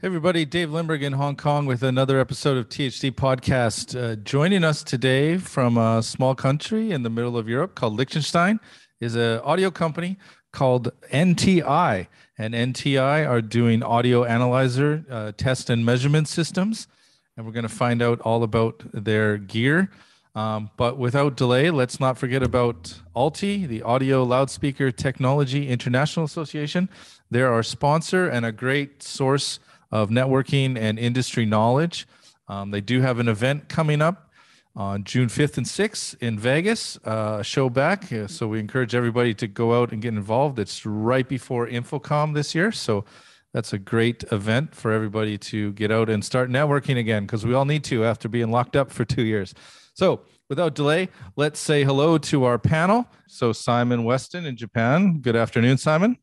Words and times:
Hey 0.00 0.08
everybody, 0.08 0.44
Dave 0.44 0.70
Lindberg 0.70 1.02
in 1.02 1.12
Hong 1.12 1.36
Kong 1.36 1.66
with 1.66 1.84
another 1.84 2.18
episode 2.18 2.58
of 2.58 2.68
THD 2.68 3.12
Podcast. 3.12 3.96
Uh, 3.96 4.16
joining 4.16 4.64
us 4.64 4.82
today 4.82 5.38
from 5.38 5.78
a 5.78 6.02
small 6.02 6.34
country 6.34 6.90
in 6.90 7.04
the 7.04 7.08
middle 7.08 7.38
of 7.38 7.48
Europe 7.48 7.76
called 7.76 7.96
Liechtenstein 7.96 8.58
is 9.00 9.14
an 9.14 9.38
audio 9.40 9.70
company 9.70 10.18
called 10.52 10.90
NTI. 11.12 12.08
And 12.36 12.54
NTI 12.54 13.26
are 13.26 13.40
doing 13.40 13.84
audio 13.84 14.24
analyzer 14.24 15.04
uh, 15.08 15.30
test 15.36 15.70
and 15.70 15.86
measurement 15.86 16.26
systems. 16.26 16.88
And 17.36 17.46
we're 17.46 17.52
going 17.52 17.62
to 17.62 17.68
find 17.68 18.02
out 18.02 18.20
all 18.22 18.42
about 18.42 18.82
their 18.92 19.38
gear. 19.38 19.90
Um, 20.34 20.70
but 20.76 20.98
without 20.98 21.36
delay, 21.36 21.70
let's 21.70 22.00
not 22.00 22.18
forget 22.18 22.42
about 22.42 23.00
ALTI, 23.14 23.66
the 23.66 23.82
Audio 23.82 24.24
Loudspeaker 24.24 24.90
Technology 24.90 25.68
International 25.68 26.26
Association. 26.26 26.88
They're 27.30 27.52
our 27.52 27.62
sponsor 27.62 28.28
and 28.28 28.44
a 28.44 28.50
great 28.50 29.00
source 29.00 29.60
of 29.94 30.10
networking 30.10 30.76
and 30.76 30.98
industry 30.98 31.46
knowledge. 31.46 32.06
Um, 32.48 32.72
they 32.72 32.80
do 32.80 33.00
have 33.00 33.20
an 33.20 33.28
event 33.28 33.68
coming 33.68 34.02
up 34.02 34.32
on 34.74 35.04
June 35.04 35.28
5th 35.28 35.56
and 35.56 35.64
6th 35.64 36.20
in 36.20 36.36
Vegas, 36.36 36.98
uh, 37.04 37.44
show 37.44 37.70
back. 37.70 38.12
Uh, 38.12 38.26
so 38.26 38.48
we 38.48 38.58
encourage 38.58 38.92
everybody 38.92 39.32
to 39.34 39.46
go 39.46 39.80
out 39.80 39.92
and 39.92 40.02
get 40.02 40.12
involved. 40.12 40.58
It's 40.58 40.84
right 40.84 41.26
before 41.26 41.68
InfoComm 41.68 42.34
this 42.34 42.56
year. 42.56 42.72
So 42.72 43.04
that's 43.52 43.72
a 43.72 43.78
great 43.78 44.24
event 44.32 44.74
for 44.74 44.90
everybody 44.90 45.38
to 45.38 45.72
get 45.74 45.92
out 45.92 46.10
and 46.10 46.24
start 46.24 46.50
networking 46.50 46.98
again 46.98 47.22
because 47.22 47.46
we 47.46 47.54
all 47.54 47.64
need 47.64 47.84
to 47.84 48.04
after 48.04 48.28
being 48.28 48.50
locked 48.50 48.74
up 48.74 48.90
for 48.90 49.04
two 49.04 49.22
years. 49.22 49.54
So 49.94 50.22
without 50.48 50.74
delay, 50.74 51.08
let's 51.36 51.60
say 51.60 51.84
hello 51.84 52.18
to 52.18 52.42
our 52.42 52.58
panel. 52.58 53.06
So 53.28 53.52
Simon 53.52 54.02
Weston 54.02 54.44
in 54.44 54.56
Japan. 54.56 55.20
Good 55.20 55.36
afternoon, 55.36 55.78
Simon 55.78 56.18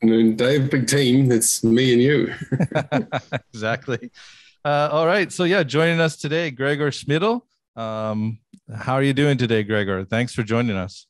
Dave. 0.00 0.70
Big 0.70 0.86
team. 0.86 1.30
It's 1.32 1.64
me 1.64 1.92
and 1.92 2.02
you. 2.02 2.34
exactly. 3.52 4.10
Uh, 4.64 4.88
all 4.92 5.06
right. 5.06 5.32
So 5.32 5.44
yeah, 5.44 5.62
joining 5.62 6.00
us 6.00 6.16
today, 6.16 6.50
Gregor 6.50 6.90
Schmidle. 6.90 7.42
Um, 7.76 8.38
how 8.74 8.94
are 8.94 9.02
you 9.02 9.14
doing 9.14 9.38
today, 9.38 9.62
Gregor? 9.62 10.04
Thanks 10.04 10.34
for 10.34 10.42
joining 10.42 10.76
us. 10.76 11.06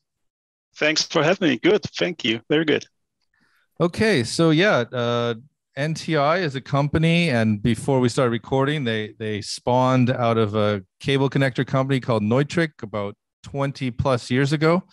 Thanks 0.75 1.03
for 1.03 1.23
having 1.23 1.49
me. 1.49 1.57
Good. 1.57 1.83
Thank 1.97 2.23
you. 2.23 2.41
Very 2.49 2.65
good. 2.65 2.85
Okay. 3.79 4.23
So 4.23 4.51
yeah, 4.51 4.85
uh, 4.91 5.35
NTI 5.77 6.41
is 6.41 6.55
a 6.55 6.61
company, 6.61 7.29
and 7.29 7.61
before 7.61 7.99
we 7.99 8.09
started 8.09 8.31
recording, 8.31 8.83
they 8.83 9.13
they 9.19 9.41
spawned 9.41 10.09
out 10.09 10.37
of 10.37 10.55
a 10.55 10.83
cable 10.99 11.29
connector 11.29 11.65
company 11.65 11.99
called 11.99 12.23
Neutrik 12.23 12.83
about 12.83 13.15
20 13.43 13.91
plus 13.91 14.29
years 14.29 14.53
ago 14.53 14.83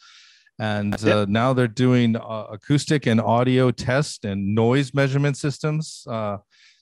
and 0.59 1.03
uh, 1.05 1.25
now 1.29 1.53
they're 1.53 1.69
doing 1.69 2.17
uh, 2.17 2.47
acoustic 2.51 3.07
and 3.07 3.21
audio 3.21 3.71
test 3.71 4.25
and 4.25 4.55
noise 4.55 4.93
measurement 4.93 5.37
systems 5.37 6.05
uh, 6.09 6.39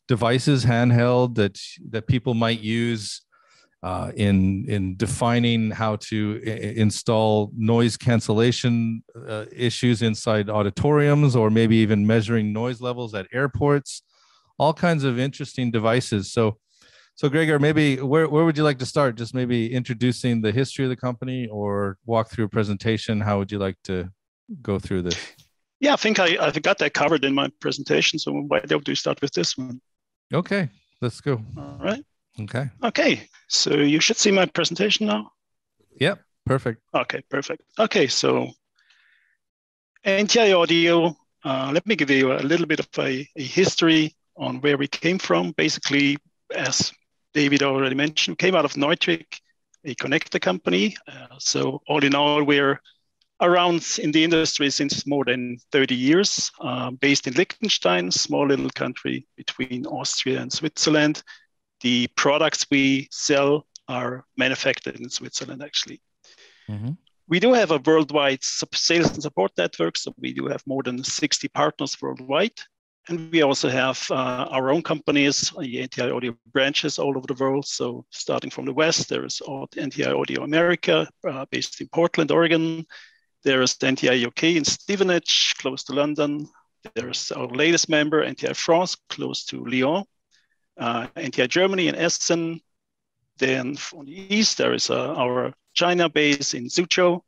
devices 0.09 0.65
handheld 0.65 1.35
that 1.35 1.61
that 1.91 2.07
people 2.07 2.35
might 2.35 2.61
use 2.61 3.23
uh, 3.83 4.11
in 4.17 4.65
in 4.69 4.97
defining 4.97 5.71
how 5.71 5.97
to 5.97 6.41
install 6.77 7.53
noise 7.57 7.97
cancellation 7.97 9.03
uh, 9.29 9.45
issues 9.55 10.03
inside 10.03 10.49
auditoriums 10.49 11.37
or 11.37 11.51
maybe 11.51 11.77
even 11.77 12.07
measuring 12.07 12.53
noise 12.53 12.81
levels 12.81 13.15
at 13.15 13.27
airports. 13.33 14.03
All 14.59 14.73
kinds 14.73 15.05
of 15.05 15.19
interesting 15.19 15.71
devices. 15.71 16.33
So 16.33 16.57
so, 17.17 17.31
Gregor, 17.31 17.59
maybe 17.59 17.97
where, 17.97 18.29
where 18.29 18.45
would 18.45 18.59
you 18.59 18.63
like 18.63 18.79
to 18.79 18.87
start? 18.87 19.17
Just 19.17 19.35
maybe 19.35 19.73
introducing 19.73 20.43
the 20.43 20.53
history 20.53 20.85
of 20.85 20.91
the 20.91 20.97
company 20.97 21.49
or 21.49 21.97
walk 22.05 22.31
through 22.31 22.45
a 22.45 22.49
presentation. 22.49 23.23
How 23.23 23.39
would 23.39 23.51
you 23.51 23.59
like 23.59 23.77
to 23.85 24.11
go 24.61 24.79
through 24.79 25.03
this? 25.03 25.19
Yeah, 25.81 25.95
I 25.95 25.97
think 25.97 26.19
I, 26.19 26.37
I've 26.41 26.61
got 26.63 26.79
that 26.79 26.95
covered 26.95 27.25
in 27.25 27.35
my 27.35 27.51
presentation. 27.61 28.19
So 28.19 28.33
why 28.33 28.61
don't 28.61 28.87
we 28.87 28.95
start 28.95 29.21
with 29.21 29.33
this 29.33 29.57
one? 29.57 29.81
Okay, 30.33 30.69
let's 31.01 31.21
go. 31.21 31.43
All 31.57 31.79
right. 31.81 32.05
Okay. 32.41 32.69
Okay. 32.83 33.29
So 33.49 33.75
you 33.75 34.01
should 34.01 34.17
see 34.17 34.31
my 34.31 34.47
presentation 34.47 35.07
now. 35.07 35.31
Yep. 36.01 36.21
Perfect. 36.45 36.83
Okay. 36.95 37.23
Perfect. 37.31 37.63
Okay. 37.79 38.07
So 38.07 38.51
NTI 40.05 40.59
Audio. 40.59 41.17
Uh, 41.45 41.71
let 41.73 41.87
me 41.87 41.97
give 41.97 42.11
you 42.11 42.33
a 42.33 42.43
little 42.43 42.67
bit 42.67 42.81
of 42.81 42.89
a, 42.99 43.27
a 43.37 43.43
history 43.43 44.15
on 44.37 44.61
where 44.61 44.77
we 44.77 44.89
came 44.89 45.19
from. 45.19 45.53
Basically, 45.53 46.17
as 46.55 46.93
David 47.37 47.63
already 47.63 47.95
mentioned, 47.95 48.39
came 48.39 48.55
out 48.55 48.65
of 48.65 48.73
Neutrik, 48.77 49.41
a 49.85 49.95
connector 49.95 50.41
company. 50.41 50.97
Uh, 51.07 51.37
so 51.39 51.83
all 51.87 52.03
in 52.03 52.15
all, 52.15 52.43
we're 52.43 52.81
around 53.43 53.87
in 53.99 54.11
the 54.11 54.25
industry 54.25 54.71
since 54.71 55.07
more 55.07 55.23
than 55.27 55.59
30 55.71 55.95
years, 55.95 56.51
uh, 56.61 56.91
based 56.93 57.27
in 57.27 57.35
Liechtenstein, 57.35 58.11
small 58.11 58.47
little 58.47 58.71
country 58.71 59.27
between 59.37 59.85
Austria 59.85 60.41
and 60.41 60.51
Switzerland. 60.51 61.23
The 61.83 62.07
products 62.17 62.65
we 62.71 63.07
sell 63.11 63.67
are 63.87 64.25
manufactured 64.39 64.99
in 64.99 65.11
Switzerland, 65.11 65.63
actually. 65.63 66.01
Mm-hmm. 66.71 66.93
We 67.29 67.39
do 67.39 67.53
have 67.53 67.71
a 67.71 67.83
worldwide 67.85 68.43
sales 68.43 69.11
and 69.13 69.23
support 69.23 69.53
network, 69.59 69.99
so 69.99 70.15
we 70.17 70.33
do 70.33 70.47
have 70.47 70.63
more 70.67 70.83
than 70.83 71.05
60 71.05 71.49
partners 71.49 72.01
worldwide. 72.01 72.59
And 73.09 73.31
we 73.31 73.43
also 73.43 73.69
have 73.69 74.05
uh, 74.11 74.49
our 74.51 74.71
own 74.71 74.83
companies, 74.83 75.51
NTI 75.51 76.13
Audio 76.15 76.37
branches 76.53 76.99
all 76.99 77.17
over 77.17 77.27
the 77.27 77.35
world. 77.35 77.65
So 77.65 78.05
starting 78.11 78.51
from 78.51 78.65
the 78.65 78.73
West, 78.73 79.09
there 79.09 79.25
is 79.25 79.41
NTI 79.47 80.19
Audio 80.19 80.43
America, 80.43 81.09
uh, 81.29 81.47
based 81.51 81.81
in 81.81 81.89
Portland, 81.89 82.33
Oregon. 82.33 82.85
There 83.45 83.63
is 83.63 83.75
NTI 83.75 84.27
UK 84.27 84.57
in 84.57 84.65
Stevenage, 84.65 85.55
close 85.59 85.85
to 85.85 85.93
London. 85.93 86.49
There's 86.95 87.31
our 87.31 87.47
latest 87.47 87.89
member, 87.89 88.27
NTI 88.27 88.57
France, 88.57 88.97
close 89.09 89.45
to 89.47 89.65
Lyon. 89.65 90.05
Uh, 90.77 91.07
NTI 91.17 91.49
Germany 91.49 91.87
in 91.87 91.95
Essen. 91.95 92.61
Then 93.39 93.77
from 93.77 94.07
the 94.07 94.35
east, 94.35 94.59
there 94.59 94.75
is 94.75 94.91
uh, 94.91 95.15
our 95.15 95.53
China 95.75 96.09
base 96.09 96.55
in 96.55 96.67
Suzhou, 96.67 97.21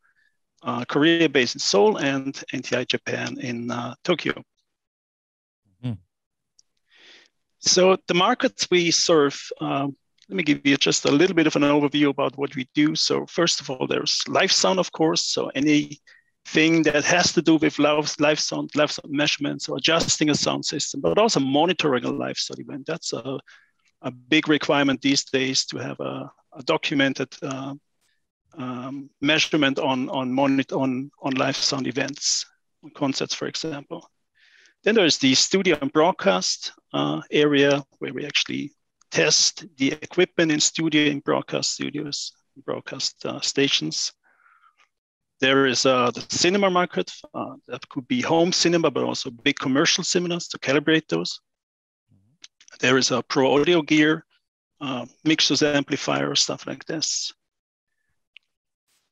uh, 0.63 0.85
Korea 0.87 1.29
base 1.29 1.55
in 1.55 1.61
Seoul, 1.61 1.99
and 1.99 2.35
NTI 2.53 2.89
Japan 2.89 3.39
in 3.39 3.71
uh, 3.71 3.95
Tokyo. 4.03 4.43
So 7.61 7.97
the 8.07 8.15
markets 8.15 8.69
we 8.71 8.91
serve, 8.91 9.39
um, 9.61 9.97
let 10.29 10.37
me 10.37 10.43
give 10.43 10.67
you 10.67 10.77
just 10.77 11.05
a 11.05 11.11
little 11.11 11.35
bit 11.35 11.47
of 11.47 11.57
an 11.57 11.63
overview 11.63 12.09
about 12.09 12.37
what 12.37 12.55
we 12.55 12.69
do. 12.75 12.95
So 12.95 13.27
first 13.27 13.61
of 13.61 13.71
all, 13.71 13.87
there's 13.87 14.23
live 14.29 14.53
sound, 14.53 14.79
of 14.79 14.93
course. 14.93 15.25
So 15.25 15.51
anything 15.55 16.83
that 16.85 17.05
has 17.05 17.33
to 17.33 17.43
do 17.43 17.57
with 17.57 17.79
live, 17.79 18.09
sound, 18.39 18.71
live 18.75 18.91
sound 18.91 19.11
measurements 19.11 19.69
or 19.69 19.79
adjusting 19.79 20.31
a 20.31 20.35
sound 20.35 20.65
system, 20.65 21.01
but 21.01 21.19
also 21.19 21.41
monitoring 21.41 22.05
a 22.05 22.11
live 22.11 22.39
sound 22.39 22.61
event. 22.61 22.87
That's 22.87 23.13
a, 23.13 23.39
a 24.03 24.11
big 24.11 24.49
requirement 24.49 25.01
these 25.01 25.25
days 25.25 25.65
to 25.67 25.79
have 25.79 25.99
a, 26.01 26.31
a 26.53 26.63
documented 26.63 27.35
uh, 27.43 27.75
um, 28.57 29.11
measurement 29.21 29.79
on 29.79 30.09
on, 30.09 30.33
monitor, 30.33 30.77
on 30.77 31.11
on 31.23 31.35
live 31.35 31.57
sound 31.57 31.87
events, 31.87 32.47
concerts, 32.95 33.35
for 33.35 33.47
example. 33.47 34.09
Then 34.85 34.95
there's 34.95 35.19
the 35.19 35.35
studio 35.35 35.77
and 35.81 35.93
broadcast 35.93 36.73
uh, 36.93 37.21
area 37.31 37.85
where 37.99 38.13
we 38.13 38.25
actually 38.25 38.73
test 39.11 39.67
the 39.77 39.93
equipment 39.93 40.53
in 40.53 40.61
studio 40.61 41.11
and 41.11 41.23
broadcast 41.25 41.73
studios, 41.73 42.33
broadcast 42.65 43.25
uh, 43.27 43.41
stations. 43.41 44.13
There 45.41 45.67
is 45.67 45.87
uh, 45.87 46.11
the 46.11 46.25
cinema 46.29 46.71
market. 46.71 47.13
Uh, 47.33 47.55
that 47.67 47.89
could 47.89 48.09
be 48.09 48.21
home 48.21 48.53
cinema, 48.53 48.91
but 48.91 49.05
also 49.05 49.31
big 49.31 49.57
commercial 49.59 50.05
cinemas 50.05 50.49
to 50.49 50.59
calibrate 50.59 51.09
those. 51.09 51.41
There 52.81 52.99
is 52.99 53.11
a 53.11 53.23
pro 53.23 53.61
audio 53.61 53.83
gear, 53.83 54.25
uh, 54.81 55.07
mixers, 55.25 55.63
amplifiers, 55.63 56.41
stuff 56.41 56.67
like 56.67 56.85
this. 56.85 57.33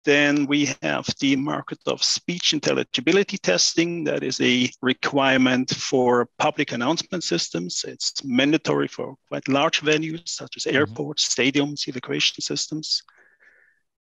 Then 0.06 0.47
we 0.47 0.72
have 0.83 1.05
the 1.19 1.34
market 1.34 1.81
of 1.87 2.05
speech 2.05 2.53
intelligibility 2.53 3.39
testing. 3.39 4.05
That 4.05 4.22
is 4.22 4.41
a 4.41 4.70
requirement 4.81 5.75
for 5.75 6.29
public 6.38 6.70
announcement 6.70 7.25
systems. 7.25 7.85
It's 7.85 8.25
mandatory 8.25 8.87
for 8.87 9.17
quite 9.26 9.49
large 9.49 9.81
venues 9.81 10.29
such 10.29 10.56
as 10.56 10.62
mm-hmm. 10.62 10.76
airports, 10.76 11.29
stadiums, 11.29 11.88
evacuation 11.88 12.41
systems. 12.41 13.03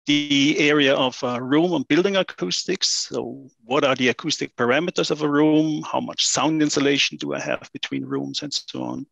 The 0.06 0.60
area 0.60 0.94
of 0.94 1.18
uh, 1.24 1.40
room 1.40 1.72
and 1.72 1.88
building 1.88 2.14
acoustics. 2.14 3.08
So, 3.08 3.48
what 3.64 3.82
are 3.82 3.96
the 3.96 4.10
acoustic 4.10 4.54
parameters 4.54 5.10
of 5.10 5.22
a 5.22 5.28
room? 5.28 5.82
How 5.82 6.00
much 6.00 6.24
sound 6.24 6.62
insulation 6.62 7.18
do 7.18 7.34
I 7.34 7.40
have 7.40 7.68
between 7.72 8.04
rooms, 8.04 8.42
and 8.42 8.54
so 8.54 8.84
on? 8.84 9.06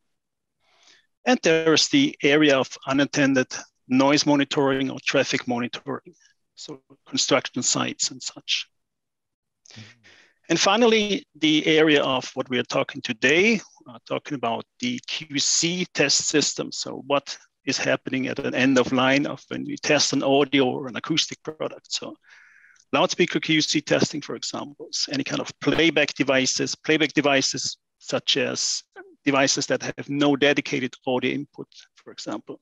And 1.27 1.41
there's 1.43 1.89
the 1.89 2.17
area 2.23 2.57
of 2.57 2.71
unattended 2.87 3.49
noise 3.89 4.25
monitoring 4.27 4.91
or 4.91 4.99
traffic 5.05 5.49
monitoring 5.49 6.15
so 6.59 6.81
construction 7.07 7.63
sites 7.63 8.11
and 8.11 8.23
such. 8.23 8.69
Mm-hmm. 9.73 10.01
And 10.51 10.59
finally, 10.59 11.27
the 11.35 11.67
area 11.67 12.03
of 12.03 12.31
what 12.35 12.49
we 12.49 12.59
are 12.59 12.65
talking 12.65 13.03
today, 13.03 13.61
uh, 13.89 13.99
talking 14.07 14.35
about 14.35 14.65
the 14.81 14.99
QC 15.07 15.87
test 15.93 16.27
system. 16.27 16.73
So 16.73 17.03
what 17.07 17.37
is 17.67 17.77
happening 17.77 18.29
at 18.29 18.39
an 18.39 18.55
end 18.55 18.79
of 18.79 18.93
line 18.93 19.27
of 19.27 19.45
when 19.49 19.65
we 19.65 19.77
test 19.77 20.15
an 20.15 20.23
audio 20.23 20.65
or 20.65 20.89
an 20.89 20.97
acoustic 20.97 21.43
product. 21.43 21.93
So 21.93 22.17
loudspeaker 22.93 23.41
QC 23.41 23.85
testing, 23.85 24.23
for 24.23 24.35
example, 24.37 24.89
any 25.13 25.23
kind 25.23 25.41
of 25.41 25.53
playback 25.61 26.15
devices, 26.15 26.75
playback 26.75 27.13
devices 27.13 27.77
such 27.99 28.39
as 28.39 28.83
devices 29.25 29.67
that 29.67 29.83
have 29.83 30.09
no 30.09 30.35
dedicated 30.35 30.95
audio 31.07 31.33
input, 31.33 31.69
for 31.97 32.11
example. 32.11 32.59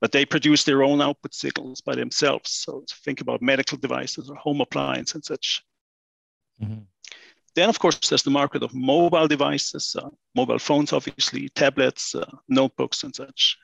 But 0.00 0.12
they 0.12 0.24
produce 0.24 0.64
their 0.64 0.82
own 0.82 1.02
output 1.02 1.34
signals 1.34 1.80
by 1.80 1.94
themselves. 1.94 2.50
So 2.50 2.84
think 3.04 3.20
about 3.20 3.42
medical 3.42 3.76
devices 3.76 4.30
or 4.30 4.36
home 4.36 4.60
appliances 4.60 5.14
and 5.14 5.24
such. 5.24 5.62
Mm-hmm. 6.62 6.80
Then, 7.54 7.68
of 7.68 7.78
course, 7.78 8.08
there's 8.08 8.22
the 8.22 8.30
market 8.30 8.62
of 8.62 8.72
mobile 8.74 9.26
devices, 9.26 9.96
uh, 10.00 10.08
mobile 10.34 10.58
phones, 10.58 10.92
obviously, 10.92 11.48
tablets, 11.48 12.14
uh, 12.14 12.24
notebooks, 12.48 13.02
and 13.02 13.14
such. 13.14 13.56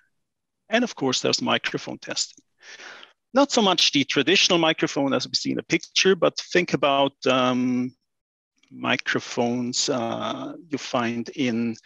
And 0.68 0.82
of 0.82 0.94
course, 0.94 1.20
there's 1.20 1.40
microphone 1.40 1.98
testing. 1.98 2.42
Not 3.32 3.52
so 3.52 3.62
much 3.62 3.92
the 3.92 4.04
traditional 4.04 4.58
microphone 4.58 5.12
as 5.12 5.28
we 5.28 5.34
see 5.34 5.50
in 5.50 5.56
the 5.56 5.62
picture, 5.62 6.16
but 6.16 6.38
think 6.38 6.72
about 6.72 7.12
um, 7.26 7.94
microphones 8.70 9.88
uh, 9.88 10.54
you 10.68 10.78
find 10.78 11.28
in 11.30 11.76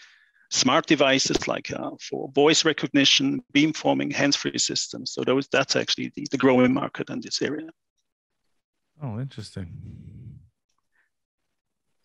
smart 0.50 0.86
devices 0.86 1.48
like 1.48 1.72
uh, 1.72 1.90
for 2.00 2.30
voice 2.34 2.64
recognition, 2.64 3.42
beamforming, 3.54 4.12
hands-free 4.12 4.58
systems. 4.58 5.12
So 5.12 5.22
those, 5.22 5.48
that's 5.48 5.76
actually 5.76 6.12
the, 6.14 6.26
the 6.30 6.38
growing 6.38 6.74
market 6.74 7.08
in 7.08 7.20
this 7.20 7.40
area. 7.40 7.68
Oh, 9.02 9.18
interesting. 9.18 9.72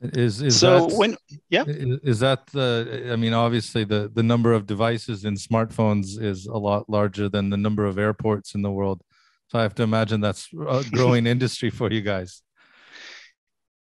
Is 0.01 0.41
is 0.41 0.59
so 0.59 0.87
that, 0.87 0.97
when 0.97 1.17
yeah 1.49 1.63
is, 1.65 1.99
is 2.03 2.19
that 2.19 2.45
the 2.47 3.09
I 3.11 3.15
mean 3.15 3.33
obviously 3.33 3.85
the 3.85 4.11
the 4.13 4.21
number 4.21 4.53
of 4.53 4.67
devices 4.67 5.23
in 5.23 5.35
smartphones 5.35 6.21
is 6.21 6.45
a 6.45 6.57
lot 6.57 6.89
larger 6.89 7.27
than 7.29 7.49
the 7.49 7.57
number 7.57 7.85
of 7.85 7.97
airports 7.97 8.55
in 8.55 8.61
the 8.61 8.69
world. 8.69 9.01
So 9.47 9.57
I 9.57 9.63
have 9.63 9.73
to 9.75 9.83
imagine 9.83 10.21
that's 10.21 10.49
a 10.53 10.83
growing 10.91 11.25
industry 11.35 11.69
for 11.69 11.91
you 11.91 12.01
guys. 12.01 12.41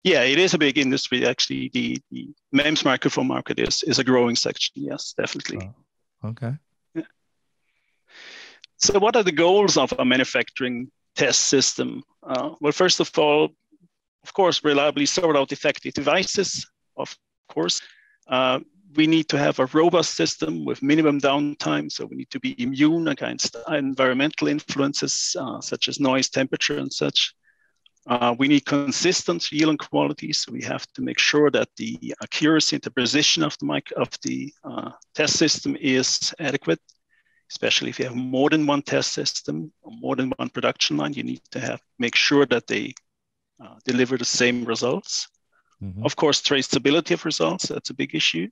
Yeah, 0.03 0.23
it 0.23 0.39
is 0.39 0.53
a 0.53 0.57
big 0.57 0.77
industry. 0.77 1.25
Actually, 1.25 1.69
the, 1.73 1.97
the 2.11 2.29
MEMS 2.53 2.85
microphone 2.85 3.27
market 3.27 3.59
is 3.59 3.83
is 3.83 3.99
a 3.99 4.03
growing 4.03 4.35
section. 4.35 4.73
Yes, 4.75 5.13
definitely. 5.17 5.59
Oh, 6.23 6.29
okay. 6.29 6.53
Yeah. 6.95 7.03
So, 8.77 8.97
what 8.99 9.15
are 9.15 9.23
the 9.23 9.33
goals 9.33 9.77
of 9.77 9.93
a 9.99 10.05
manufacturing 10.05 10.89
test 11.15 11.41
system? 11.41 12.03
Uh, 12.23 12.55
well, 12.61 12.71
first 12.71 13.01
of 13.01 13.11
all, 13.17 13.49
of 14.23 14.33
course, 14.33 14.63
reliably 14.63 15.05
sort 15.05 15.35
out 15.35 15.49
defective 15.49 15.93
devices. 15.93 16.65
Of 16.95 17.17
course, 17.49 17.81
uh, 18.27 18.59
we 18.95 19.05
need 19.05 19.27
to 19.29 19.37
have 19.37 19.59
a 19.59 19.65
robust 19.67 20.15
system 20.15 20.65
with 20.65 20.81
minimum 20.81 21.19
downtime. 21.19 21.91
So 21.91 22.05
we 22.05 22.15
need 22.15 22.29
to 22.31 22.39
be 22.39 22.61
immune 22.61 23.07
against 23.09 23.55
environmental 23.67 24.47
influences 24.47 25.35
uh, 25.39 25.61
such 25.61 25.87
as 25.87 25.99
noise, 25.99 26.29
temperature, 26.29 26.77
and 26.77 26.91
such. 26.91 27.33
Uh, 28.07 28.35
we 28.39 28.47
need 28.47 28.65
consistent 28.65 29.51
yield 29.51 29.69
and 29.69 29.79
quality, 29.79 30.33
so 30.33 30.51
we 30.51 30.61
have 30.61 30.87
to 30.93 31.01
make 31.01 31.19
sure 31.19 31.51
that 31.51 31.69
the 31.77 32.15
accuracy 32.23 32.75
and 32.75 32.83
the 32.83 32.91
precision 32.91 33.43
of 33.43 33.57
the 33.59 33.65
mic 33.65 33.91
of 33.97 34.09
the 34.23 34.51
uh, 34.63 34.91
test 35.13 35.37
system 35.37 35.75
is 35.79 36.33
adequate. 36.39 36.79
Especially 37.51 37.89
if 37.89 37.99
you 37.99 38.05
have 38.05 38.15
more 38.15 38.49
than 38.49 38.67
one 38.67 38.81
test 38.83 39.11
system 39.13 39.71
or 39.81 39.91
more 39.91 40.15
than 40.15 40.31
one 40.37 40.49
production 40.49 40.97
line, 40.97 41.13
you 41.13 41.23
need 41.23 41.41
to 41.51 41.59
have 41.59 41.81
make 41.97 42.15
sure 42.15 42.45
that 42.45 42.67
they 42.67 42.93
uh, 43.63 43.75
deliver 43.85 44.17
the 44.17 44.25
same 44.25 44.63
results. 44.65 45.27
Mm-hmm. 45.83 46.05
Of 46.05 46.15
course, 46.15 46.41
traceability 46.41 47.13
of 47.13 47.25
results 47.25 47.67
that's 47.67 47.89
a 47.89 47.93
big 47.93 48.13
issue, 48.13 48.47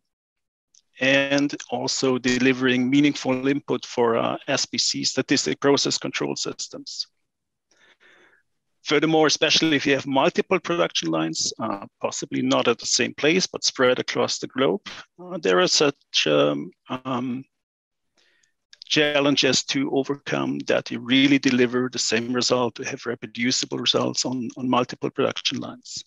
and 1.00 1.56
also 1.70 2.18
delivering 2.18 2.90
meaningful 2.90 3.48
input 3.48 3.86
for 3.86 4.18
uh, 4.18 4.38
SPC 4.48 5.06
statistic 5.06 5.60
process 5.60 5.98
control 5.98 6.36
systems. 6.36 7.08
Furthermore, 8.88 9.28
especially 9.28 9.76
if 9.76 9.86
you 9.86 9.92
have 9.92 10.08
multiple 10.08 10.62
production 10.62 11.12
lines, 11.12 11.52
uh, 11.60 11.86
possibly 12.02 12.42
not 12.42 12.70
at 12.70 12.80
the 12.80 12.86
same 12.86 13.14
place, 13.16 13.46
but 13.46 13.66
spread 13.66 14.00
across 14.00 14.40
the 14.40 14.48
globe, 14.48 14.80
uh, 15.22 15.38
there 15.42 15.60
are 15.60 15.68
such 15.68 16.26
um, 16.26 16.72
um, 17.04 17.44
challenges 18.86 19.66
to 19.66 19.92
overcome 19.92 20.60
that 20.68 20.90
you 20.90 21.00
really 21.02 21.38
deliver 21.38 21.90
the 21.92 22.00
same 22.00 22.32
result 22.32 22.76
to 22.76 22.86
have 22.86 23.06
reproducible 23.06 23.78
results 23.78 24.24
on, 24.24 24.48
on 24.56 24.70
multiple 24.70 25.10
production 25.10 25.60
lines. 25.60 26.06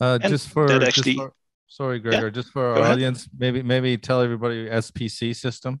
Uh, 0.00 0.18
just 0.18 0.48
for, 0.48 0.64
actually, 0.82 1.12
just 1.12 1.18
for, 1.18 1.32
sorry, 1.68 2.00
Gregor, 2.00 2.26
yeah, 2.26 2.30
just 2.30 2.50
for 2.50 2.66
our 2.66 2.82
audience, 2.82 3.28
maybe 3.38 3.62
maybe 3.62 3.96
tell 3.96 4.20
everybody 4.20 4.68
SPC 4.68 5.36
system 5.36 5.80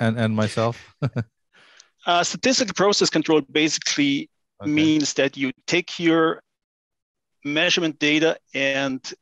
and, 0.00 0.18
and 0.18 0.34
myself. 0.34 0.96
uh, 2.06 2.24
statistical 2.24 2.74
process 2.74 3.08
control 3.08 3.40
basically 3.40 4.28
okay. 4.62 4.70
means 4.70 5.14
that 5.14 5.36
you 5.36 5.52
take 5.66 5.98
your 5.98 6.42
measurement 7.44 7.98
data 7.98 8.38
and 8.54 9.12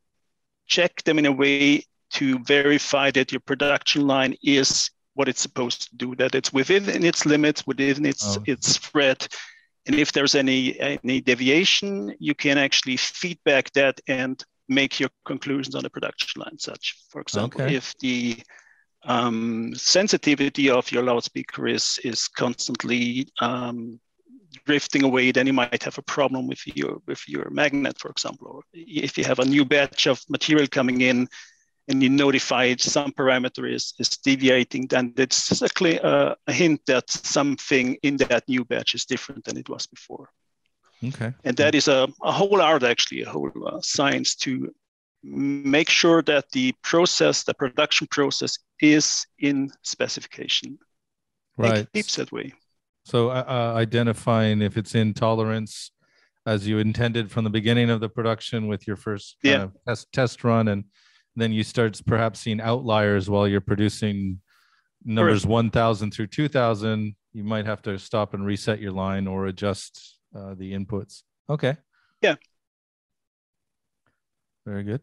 check 0.66 1.02
them 1.04 1.18
in 1.18 1.26
a 1.26 1.32
way 1.32 1.84
to 2.10 2.38
verify 2.44 3.10
that 3.10 3.32
your 3.32 3.40
production 3.40 4.06
line 4.06 4.34
is 4.42 4.90
what 5.14 5.28
it's 5.28 5.40
supposed 5.40 5.88
to 5.90 5.96
do, 5.96 6.14
that 6.16 6.34
it's 6.34 6.52
within 6.52 7.04
its 7.04 7.26
limits, 7.26 7.66
within 7.66 8.04
its 8.04 8.36
oh. 8.36 8.42
its 8.46 8.68
spread. 8.68 9.26
And 9.86 9.96
if 9.96 10.12
there's 10.12 10.34
any 10.34 10.78
any 10.80 11.20
deviation, 11.20 12.14
you 12.18 12.34
can 12.34 12.58
actually 12.58 12.96
feedback 12.96 13.72
that 13.72 14.00
and 14.08 14.42
make 14.68 15.00
your 15.00 15.10
conclusions 15.24 15.74
on 15.74 15.82
the 15.82 15.90
production 15.90 16.42
line. 16.42 16.58
Such, 16.58 16.96
for 17.10 17.20
example, 17.20 17.62
okay. 17.62 17.74
if 17.74 17.96
the 17.98 18.42
um, 19.04 19.72
sensitivity 19.74 20.68
of 20.68 20.90
your 20.90 21.02
loudspeaker 21.02 21.66
is 21.66 21.98
is 22.04 22.28
constantly 22.28 23.28
um, 23.40 24.00
drifting 24.64 25.04
away, 25.04 25.32
then 25.32 25.46
you 25.46 25.52
might 25.52 25.82
have 25.82 25.98
a 25.98 26.02
problem 26.02 26.46
with 26.46 26.60
your 26.76 27.00
with 27.06 27.28
your 27.28 27.50
magnet, 27.50 27.98
for 27.98 28.10
example. 28.10 28.48
Or 28.48 28.62
if 28.72 29.18
you 29.18 29.24
have 29.24 29.38
a 29.38 29.44
new 29.44 29.64
batch 29.64 30.06
of 30.06 30.22
material 30.28 30.66
coming 30.66 31.00
in 31.00 31.28
and 31.88 32.02
you 32.02 32.08
notify 32.08 32.74
some 32.78 33.12
parameter 33.12 33.72
is, 33.72 33.94
is 33.98 34.08
deviating, 34.08 34.88
then 34.88 35.14
it's 35.16 35.62
a, 35.62 36.04
uh, 36.04 36.34
a 36.46 36.52
hint 36.52 36.80
that 36.86 37.08
something 37.10 37.96
in 38.02 38.16
that 38.16 38.48
new 38.48 38.64
batch 38.64 38.94
is 38.94 39.04
different 39.04 39.44
than 39.44 39.56
it 39.56 39.68
was 39.68 39.86
before. 39.86 40.30
Okay. 41.04 41.32
And 41.44 41.56
that 41.58 41.74
is 41.74 41.88
a, 41.88 42.08
a 42.22 42.32
whole 42.32 42.60
art, 42.60 42.82
actually, 42.82 43.22
a 43.22 43.30
whole 43.30 43.52
uh, 43.66 43.80
science 43.82 44.34
to 44.36 44.74
make 45.22 45.90
sure 45.90 46.22
that 46.22 46.50
the 46.50 46.74
process, 46.82 47.44
the 47.44 47.54
production 47.54 48.06
process, 48.08 48.58
is 48.80 49.26
in 49.38 49.70
specification. 49.82 50.78
Right. 51.56 51.78
It 51.78 51.92
keeps 51.92 52.16
that 52.16 52.32
way. 52.32 52.52
So 53.06 53.30
uh, 53.30 53.44
uh, 53.46 53.78
identifying 53.78 54.62
if 54.62 54.76
it's 54.76 54.96
intolerance 54.96 55.92
as 56.44 56.66
you 56.66 56.80
intended 56.80 57.30
from 57.30 57.44
the 57.44 57.50
beginning 57.50 57.88
of 57.88 58.00
the 58.00 58.08
production 58.08 58.66
with 58.66 58.84
your 58.84 58.96
first 58.96 59.36
yeah. 59.44 59.68
test 59.86 60.10
test 60.12 60.42
run, 60.42 60.66
and 60.66 60.82
then 61.36 61.52
you 61.52 61.62
start 61.62 62.00
perhaps 62.04 62.40
seeing 62.40 62.60
outliers 62.60 63.30
while 63.30 63.46
you're 63.46 63.60
producing 63.60 64.40
numbers 65.04 65.46
1000 65.46 66.10
through 66.10 66.26
2000 66.26 67.14
you 67.32 67.44
might 67.44 67.64
have 67.64 67.80
to 67.82 67.96
stop 67.96 68.34
and 68.34 68.44
reset 68.44 68.80
your 68.80 68.90
line 68.90 69.28
or 69.28 69.46
adjust 69.46 70.18
uh, 70.34 70.54
the 70.54 70.72
inputs. 70.72 71.22
Okay. 71.48 71.76
Yeah. 72.22 72.34
Very 74.66 74.82
good. 74.82 75.00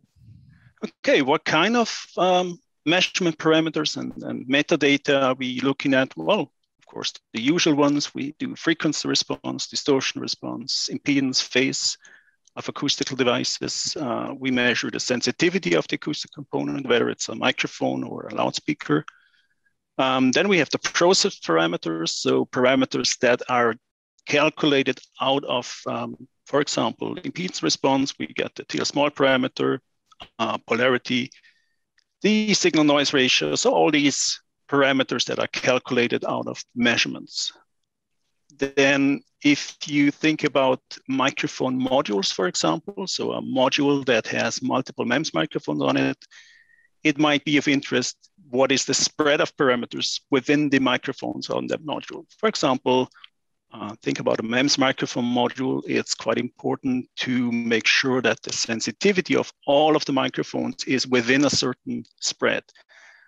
Okay 0.83 1.21
what 1.21 1.45
kind 1.45 1.77
of 1.77 2.05
um, 2.17 2.59
measurement 2.85 3.37
parameters 3.37 3.95
and, 3.95 4.11
and 4.23 4.45
metadata 4.45 5.23
are 5.23 5.35
we 5.35 5.61
looking 5.61 5.93
at? 5.93 6.17
Well 6.17 6.51
course, 6.93 7.13
the 7.33 7.41
usual 7.41 7.75
ones, 7.75 8.13
we 8.13 8.35
do 8.39 8.55
frequency 8.55 9.07
response, 9.07 9.67
distortion 9.67 10.21
response, 10.21 10.89
impedance, 10.91 11.41
phase 11.41 11.97
of 12.55 12.69
acoustical 12.69 13.17
devices. 13.17 13.97
Uh, 13.99 14.33
we 14.37 14.51
measure 14.51 14.91
the 14.91 14.99
sensitivity 14.99 15.75
of 15.75 15.87
the 15.87 15.95
acoustic 15.95 16.31
component, 16.31 16.87
whether 16.87 17.09
it's 17.09 17.29
a 17.29 17.35
microphone 17.35 18.03
or 18.03 18.27
a 18.27 18.35
loudspeaker. 18.35 19.05
Um, 19.97 20.31
then 20.31 20.47
we 20.47 20.59
have 20.59 20.69
the 20.69 20.79
process 20.79 21.39
parameters, 21.39 22.09
so 22.09 22.45
parameters 22.45 23.17
that 23.19 23.41
are 23.49 23.75
calculated 24.27 24.99
out 25.19 25.43
of, 25.45 25.81
um, 25.87 26.15
for 26.45 26.61
example, 26.61 27.15
impedance 27.15 27.63
response, 27.63 28.13
we 28.19 28.27
get 28.27 28.53
the 28.55 28.65
Thiele-Small 28.65 29.09
parameter, 29.11 29.79
uh, 30.39 30.57
polarity, 30.67 31.31
the 32.21 32.53
signal 32.53 32.85
noise 32.85 33.13
ratio. 33.13 33.55
So 33.55 33.71
all 33.73 33.91
these 33.91 34.42
parameters 34.69 35.25
that 35.25 35.39
are 35.39 35.47
calculated 35.47 36.23
out 36.25 36.47
of 36.47 36.63
measurements. 36.75 37.51
Then 38.57 39.21
if 39.43 39.75
you 39.85 40.11
think 40.11 40.43
about 40.43 40.81
microphone 41.07 41.79
modules, 41.79 42.31
for 42.31 42.47
example, 42.47 43.07
so 43.07 43.33
a 43.33 43.41
module 43.41 44.05
that 44.05 44.27
has 44.27 44.61
multiple 44.61 45.05
MEMS 45.05 45.33
microphones 45.33 45.81
on 45.81 45.97
it, 45.97 46.17
it 47.03 47.17
might 47.17 47.43
be 47.43 47.57
of 47.57 47.67
interest 47.67 48.17
what 48.49 48.71
is 48.71 48.85
the 48.85 48.93
spread 48.93 49.41
of 49.41 49.55
parameters 49.57 50.21
within 50.29 50.69
the 50.69 50.79
microphones 50.79 51.49
on 51.49 51.67
that 51.67 51.83
module. 51.83 52.25
For 52.37 52.47
example, 52.47 53.09
uh, 53.73 53.95
think 54.03 54.19
about 54.19 54.39
a 54.39 54.43
MEMS 54.43 54.77
microphone 54.77 55.25
module. 55.25 55.81
It's 55.87 56.13
quite 56.13 56.37
important 56.37 57.09
to 57.17 57.51
make 57.51 57.87
sure 57.87 58.21
that 58.21 58.41
the 58.43 58.53
sensitivity 58.53 59.35
of 59.35 59.51
all 59.65 59.95
of 59.95 60.05
the 60.05 60.13
microphones 60.13 60.83
is 60.85 61.07
within 61.07 61.43
a 61.45 61.49
certain 61.49 62.05
spread. 62.19 62.63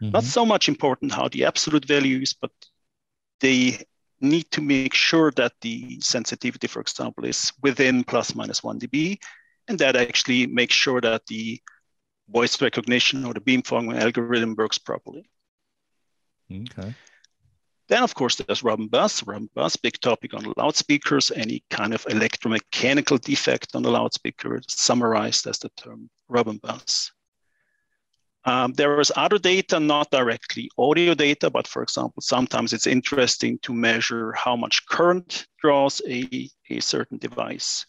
Mm-hmm. 0.02 0.12
Not 0.12 0.24
so 0.24 0.46
much 0.46 0.68
important 0.68 1.12
how 1.12 1.30
the 1.30 1.46
absolute 1.46 1.86
values, 1.86 2.34
but 2.34 2.52
they 3.40 3.80
need 4.22 4.50
to 4.52 4.62
make 4.62 4.94
sure 4.94 5.32
that 5.32 5.54
the 5.62 6.00
sensitivity, 6.02 6.68
for 6.68 6.82
example, 6.82 7.26
is 7.26 7.52
within 7.62 8.04
plus 8.04 8.36
minus 8.36 8.64
one 8.64 8.80
dB, 8.80 9.18
and 9.68 9.80
that 9.80 9.96
actually 9.96 10.48
makes 10.48 10.74
sure 10.74 11.02
that 11.02 11.26
the 11.28 11.62
voice 12.30 12.62
recognition 12.62 13.26
or 13.26 13.34
the 13.34 13.40
beamforming 13.40 14.00
algorithm 14.00 14.56
works 14.56 14.78
properly. 14.78 15.30
Okay. 16.52 16.94
Then, 17.88 18.02
of 18.02 18.16
course, 18.16 18.36
there's 18.36 18.64
rub 18.64 18.80
and 18.80 18.90
buzz. 18.90 19.24
Rub 19.26 19.38
and 19.38 19.54
buzz, 19.54 19.76
big 19.76 20.00
topic 20.00 20.34
on 20.34 20.54
loudspeakers. 20.58 21.32
Any 21.32 21.64
kind 21.70 21.94
of 21.94 22.04
electromechanical 22.06 23.22
defect 23.22 23.76
on 23.76 23.84
the 23.84 23.92
loudspeaker 23.92 24.62
summarized 24.68 25.46
as 25.46 25.60
the 25.60 25.70
term 25.78 26.10
rub 26.28 26.48
and 26.48 26.62
buzz. 26.62 27.12
Um, 28.46 28.74
there 28.74 29.00
is 29.00 29.12
other 29.16 29.40
data, 29.40 29.80
not 29.80 30.12
directly 30.12 30.70
audio 30.78 31.16
data, 31.16 31.50
but 31.50 31.68
for 31.68 31.82
example, 31.82 32.22
sometimes 32.22 32.74
it's 32.74 32.86
interesting 32.86 33.58
to 33.64 33.74
measure 33.74 34.34
how 34.34 34.56
much 34.56 34.86
current 34.88 35.48
draws 35.60 36.00
a, 36.08 36.50
a 36.70 36.80
certain 36.80 37.18
device. 37.18 37.86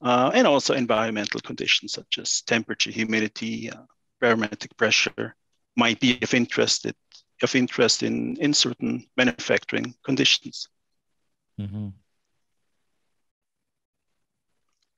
Uh, 0.00 0.30
and 0.32 0.46
also 0.46 0.74
environmental 0.74 1.40
conditions 1.40 1.92
such 1.92 2.18
as 2.18 2.42
temperature, 2.42 2.92
humidity, 2.92 3.68
uh, 3.68 3.82
barometric 4.20 4.76
pressure 4.76 5.34
might 5.76 5.98
be 5.98 6.18
of 6.22 6.34
interest 6.34 6.86
of 7.42 7.54
interest 7.54 8.02
in, 8.02 8.36
in 8.36 8.52
certain 8.52 9.06
manufacturing 9.16 9.94
conditions. 10.04 10.68
Mm-hmm. 11.60 11.88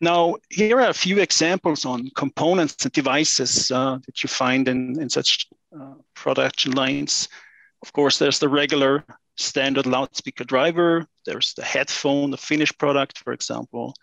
Now, 0.00 0.36
here 0.48 0.80
are 0.80 0.88
a 0.88 0.94
few 0.94 1.18
examples 1.18 1.84
on 1.84 2.10
components 2.16 2.84
and 2.84 2.92
devices 2.92 3.70
uh, 3.70 3.98
that 4.06 4.22
you 4.22 4.28
find 4.28 4.66
in, 4.66 5.00
in 5.00 5.10
such 5.10 5.46
uh, 5.78 5.94
production 6.14 6.72
lines. 6.72 7.28
Of 7.82 7.92
course, 7.92 8.18
there's 8.18 8.38
the 8.38 8.48
regular 8.48 9.04
standard 9.36 9.86
loudspeaker 9.86 10.44
driver. 10.44 11.06
There's 11.26 11.52
the 11.54 11.64
headphone, 11.64 12.30
the 12.30 12.38
finished 12.38 12.78
product, 12.78 13.18
for 13.18 13.32
example. 13.32 13.94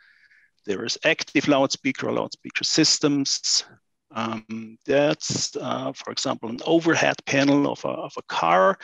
There 0.66 0.86
is 0.86 0.98
active 1.04 1.48
loudspeaker 1.48 2.10
or 2.10 2.14
loudspeaker 2.14 2.64
systems. 2.64 3.64
Um, 4.12 4.78
that's, 4.86 5.56
uh, 5.56 5.94
for 5.94 6.12
example, 6.12 6.50
an 6.50 6.60
overhead 6.66 7.16
panel 7.26 7.72
of 7.72 7.84
a, 7.86 7.90
of 7.90 8.14
a 8.18 8.24
car. 8.24 8.78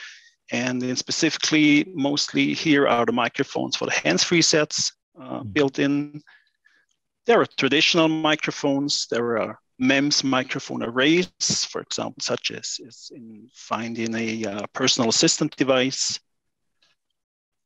And 0.50 0.80
then 0.80 0.96
specifically, 0.96 1.84
mostly 1.94 2.54
here 2.54 2.86
are 2.88 3.06
the 3.06 3.12
microphones 3.12 3.76
for 3.76 3.86
the 3.86 3.92
hands-free 3.92 4.42
sets 4.42 4.92
uh, 5.20 5.40
mm. 5.40 5.52
built 5.52 5.78
in. 5.78 6.22
There 7.26 7.40
are 7.40 7.46
traditional 7.46 8.08
microphones. 8.08 9.06
There 9.10 9.38
are 9.38 9.58
MEMS 9.78 10.22
microphone 10.24 10.82
arrays, 10.82 11.64
for 11.64 11.80
example, 11.80 12.20
such 12.20 12.50
as 12.50 12.78
is 12.80 13.10
in 13.14 13.48
finding 13.54 14.14
a 14.14 14.44
uh, 14.44 14.66
personal 14.72 15.08
assistant 15.08 15.56
device. 15.56 16.20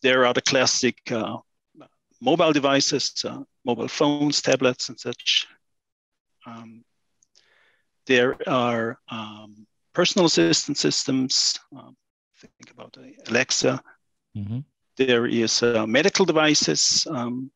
There 0.02 0.24
are 0.26 0.32
the 0.32 0.42
classic 0.42 0.96
uh, 1.10 1.38
mobile 2.20 2.52
devices, 2.52 3.12
uh, 3.24 3.40
mobile 3.64 3.88
phones, 3.88 4.40
tablets, 4.40 4.88
and 4.88 4.98
such. 4.98 5.46
Um, 6.46 6.84
there 8.06 8.36
are 8.48 8.98
um, 9.10 9.66
personal 9.92 10.26
assistant 10.26 10.78
systems. 10.78 11.58
Um, 11.76 11.96
think 12.36 12.70
about 12.70 12.96
Alexa. 13.28 13.82
Mm-hmm. 14.36 14.60
There 14.96 15.26
is 15.26 15.62
uh, 15.62 15.86
medical 15.86 16.24
devices. 16.24 17.06
Um, 17.10 17.50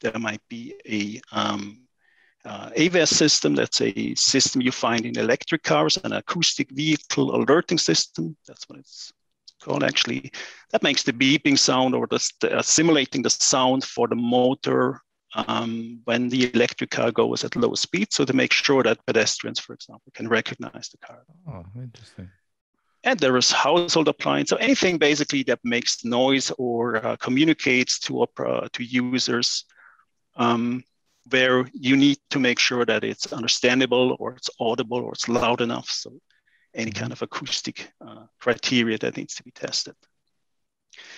there 0.00 0.18
might 0.18 0.42
be 0.48 0.74
a 0.88 1.20
um, 1.36 1.82
uh, 2.44 2.70
AVAS 2.76 3.08
system. 3.08 3.54
That's 3.54 3.80
a 3.80 4.14
system 4.14 4.62
you 4.62 4.72
find 4.72 5.04
in 5.04 5.18
electric 5.18 5.62
cars, 5.62 5.98
an 6.04 6.12
acoustic 6.12 6.70
vehicle 6.70 7.34
alerting 7.34 7.78
system. 7.78 8.36
That's 8.46 8.68
what 8.68 8.78
it's 8.78 9.12
called 9.62 9.84
actually. 9.84 10.32
That 10.72 10.82
makes 10.82 11.02
the 11.02 11.12
beeping 11.12 11.58
sound 11.58 11.94
or 11.94 12.06
the, 12.06 12.32
uh, 12.50 12.62
simulating 12.62 13.22
the 13.22 13.30
sound 13.30 13.84
for 13.84 14.08
the 14.08 14.16
motor 14.16 15.00
um, 15.34 16.00
when 16.04 16.28
the 16.28 16.52
electric 16.54 16.90
car 16.90 17.12
goes 17.12 17.44
at 17.44 17.56
low 17.56 17.74
speed. 17.74 18.12
So 18.12 18.24
to 18.24 18.32
make 18.32 18.52
sure 18.52 18.82
that 18.82 19.04
pedestrians, 19.06 19.60
for 19.60 19.74
example, 19.74 20.10
can 20.14 20.28
recognize 20.28 20.88
the 20.88 20.98
car. 20.98 21.22
Oh, 21.48 21.64
interesting. 21.76 22.30
And 23.02 23.18
there 23.18 23.36
is 23.38 23.50
household 23.50 24.08
appliance, 24.08 24.50
so 24.50 24.56
anything 24.56 24.98
basically 24.98 25.42
that 25.44 25.58
makes 25.64 26.04
noise 26.04 26.52
or 26.58 26.96
uh, 26.96 27.16
communicates 27.16 27.98
to 28.00 28.20
opera, 28.20 28.68
to 28.74 28.84
users, 28.84 29.64
um, 30.36 30.82
where 31.28 31.68
you 31.72 31.96
need 31.96 32.18
to 32.30 32.38
make 32.38 32.58
sure 32.58 32.84
that 32.84 33.04
it's 33.04 33.32
understandable 33.32 34.16
or 34.18 34.34
it's 34.34 34.50
audible 34.58 34.98
or 34.98 35.12
it's 35.12 35.28
loud 35.28 35.60
enough. 35.60 35.88
So 35.90 36.18
any 36.74 36.90
kind 36.90 37.12
of 37.12 37.22
acoustic 37.22 37.90
uh, 38.04 38.26
criteria 38.38 38.98
that 38.98 39.16
needs 39.16 39.34
to 39.34 39.42
be 39.42 39.50
tested. 39.50 39.94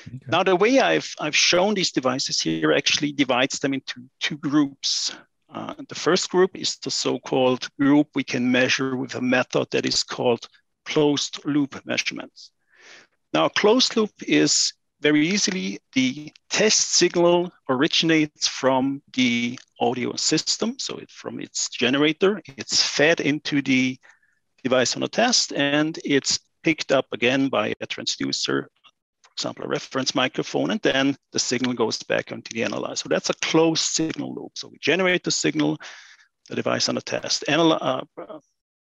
Okay. 0.07 0.19
Now, 0.29 0.43
the 0.43 0.57
way 0.57 0.81
I've, 0.81 1.13
I've 1.19 1.37
shown 1.37 1.75
these 1.75 1.93
devices 1.93 2.41
here 2.41 2.73
actually 2.73 3.13
divides 3.13 3.59
them 3.59 3.75
into 3.75 4.03
two 4.21 4.37
groups. 4.39 5.15
Uh, 5.53 5.75
the 5.89 5.95
first 5.95 6.31
group 6.31 6.51
is 6.55 6.77
the 6.79 6.91
so-called 6.91 7.69
group 7.79 8.09
we 8.15 8.25
can 8.25 8.51
measure 8.51 8.97
with 8.97 9.15
a 9.15 9.21
method 9.21 9.69
that 9.71 9.87
is 9.87 10.03
called 10.03 10.47
closed 10.85 11.45
loop 11.45 11.81
measurements. 11.85 12.51
Now, 13.33 13.49
closed 13.49 13.97
loop 13.97 14.13
is 14.27 14.73
very 15.03 15.27
easily 15.27 15.81
the 15.95 16.33
test 16.49 16.93
signal 16.93 17.53
originates 17.69 18.47
from 18.47 19.03
the 19.15 19.59
audio 19.81 20.15
system. 20.17 20.79
So 20.79 20.97
it, 20.99 21.11
from 21.11 21.41
its 21.41 21.69
generator, 21.69 22.41
it's 22.57 22.83
fed 22.83 23.21
into 23.21 23.61
the 23.63 23.99
device 24.63 24.97
on 24.97 25.03
a 25.03 25.09
test 25.09 25.53
and 25.53 25.99
it's 26.05 26.39
picked 26.63 26.93
up 26.93 27.07
again 27.13 27.49
by 27.49 27.75
a 27.81 27.87
transducer 27.87 28.67
for 29.23 29.49
example, 29.49 29.65
a 29.65 29.69
reference 29.69 30.15
microphone, 30.15 30.71
and 30.73 30.81
then 30.83 31.17
the 31.33 31.39
signal 31.39 31.73
goes 31.73 32.03
back 32.03 32.33
into 32.33 32.53
the 32.53 32.65
analyzer. 32.65 32.97
So 32.97 33.09
that's 33.09 33.31
a 33.31 33.35
closed 33.35 33.83
signal 33.83 34.35
loop. 34.35 34.53
So 34.57 34.69
we 34.69 34.77
generate 34.79 35.25
the 35.25 35.31
signal, 35.31 35.79
the 36.51 36.55
device 36.55 36.91
on 36.91 36.97
the 36.97 37.01
test 37.01 37.43
uh, 37.49 38.03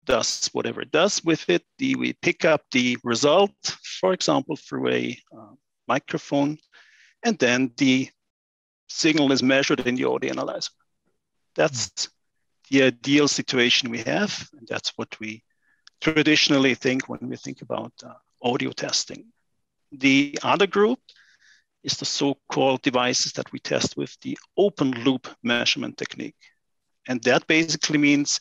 does 0.04 0.50
whatever 0.52 0.82
it 0.82 0.90
does 0.90 1.22
with 1.22 1.48
it. 1.48 1.62
The, 1.78 1.94
we 1.94 2.14
pick 2.14 2.44
up 2.44 2.62
the 2.72 2.98
result, 3.04 3.52
for 4.00 4.12
example, 4.12 4.56
through 4.56 4.88
a 4.88 5.16
uh, 5.32 5.54
microphone, 5.88 6.58
and 7.24 7.38
then 7.38 7.72
the 7.76 8.08
signal 8.88 9.32
is 9.32 9.42
measured 9.42 9.80
in 9.80 9.94
the 9.94 10.04
audio 10.04 10.30
analyzer. 10.30 10.70
That's 11.54 12.08
the 12.70 12.82
ideal 12.82 13.28
situation 13.28 13.90
we 13.90 13.98
have, 13.98 14.48
and 14.58 14.66
that's 14.68 14.92
what 14.96 15.18
we 15.20 15.42
traditionally 16.00 16.74
think 16.74 17.08
when 17.08 17.28
we 17.28 17.36
think 17.36 17.62
about 17.62 17.92
uh, 18.04 18.14
audio 18.42 18.72
testing. 18.72 19.26
The 19.92 20.38
other 20.42 20.66
group 20.66 20.98
is 21.84 21.96
the 21.96 22.04
so-called 22.04 22.82
devices 22.82 23.32
that 23.32 23.52
we 23.52 23.58
test 23.58 23.96
with 23.96 24.16
the 24.22 24.38
open 24.56 24.92
loop 25.04 25.28
measurement 25.42 25.96
technique. 25.96 26.36
And 27.08 27.22
that 27.24 27.46
basically 27.46 27.98
means 27.98 28.40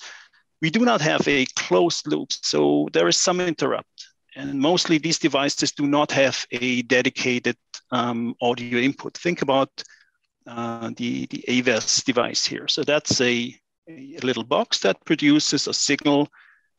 we 0.62 0.70
do 0.70 0.86
not 0.86 1.02
have 1.02 1.28
a 1.28 1.46
closed 1.56 2.08
loop. 2.08 2.32
So 2.32 2.88
there 2.94 3.08
is 3.08 3.18
some 3.18 3.42
interrupt. 3.42 4.01
And 4.36 4.60
mostly 4.60 4.98
these 4.98 5.20
devices 5.20 5.72
do 5.72 5.86
not 5.86 6.12
have 6.12 6.46
a 6.52 6.82
dedicated 6.84 7.58
um, 7.92 8.34
audio 8.42 8.80
input. 8.80 9.18
Think 9.18 9.42
about 9.42 9.70
uh, 10.48 10.92
the, 10.96 11.26
the 11.28 11.44
AVAS 11.48 12.04
device 12.04 12.46
here. 12.46 12.68
So 12.68 12.84
that's 12.84 13.20
a, 13.22 13.54
a 13.90 14.20
little 14.24 14.44
box 14.44 14.80
that 14.80 15.04
produces 15.06 15.68
a 15.68 15.74
signal 15.74 16.30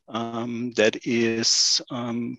um, 0.07 0.71
that 0.75 1.05
is 1.05 1.81
um, 1.91 2.37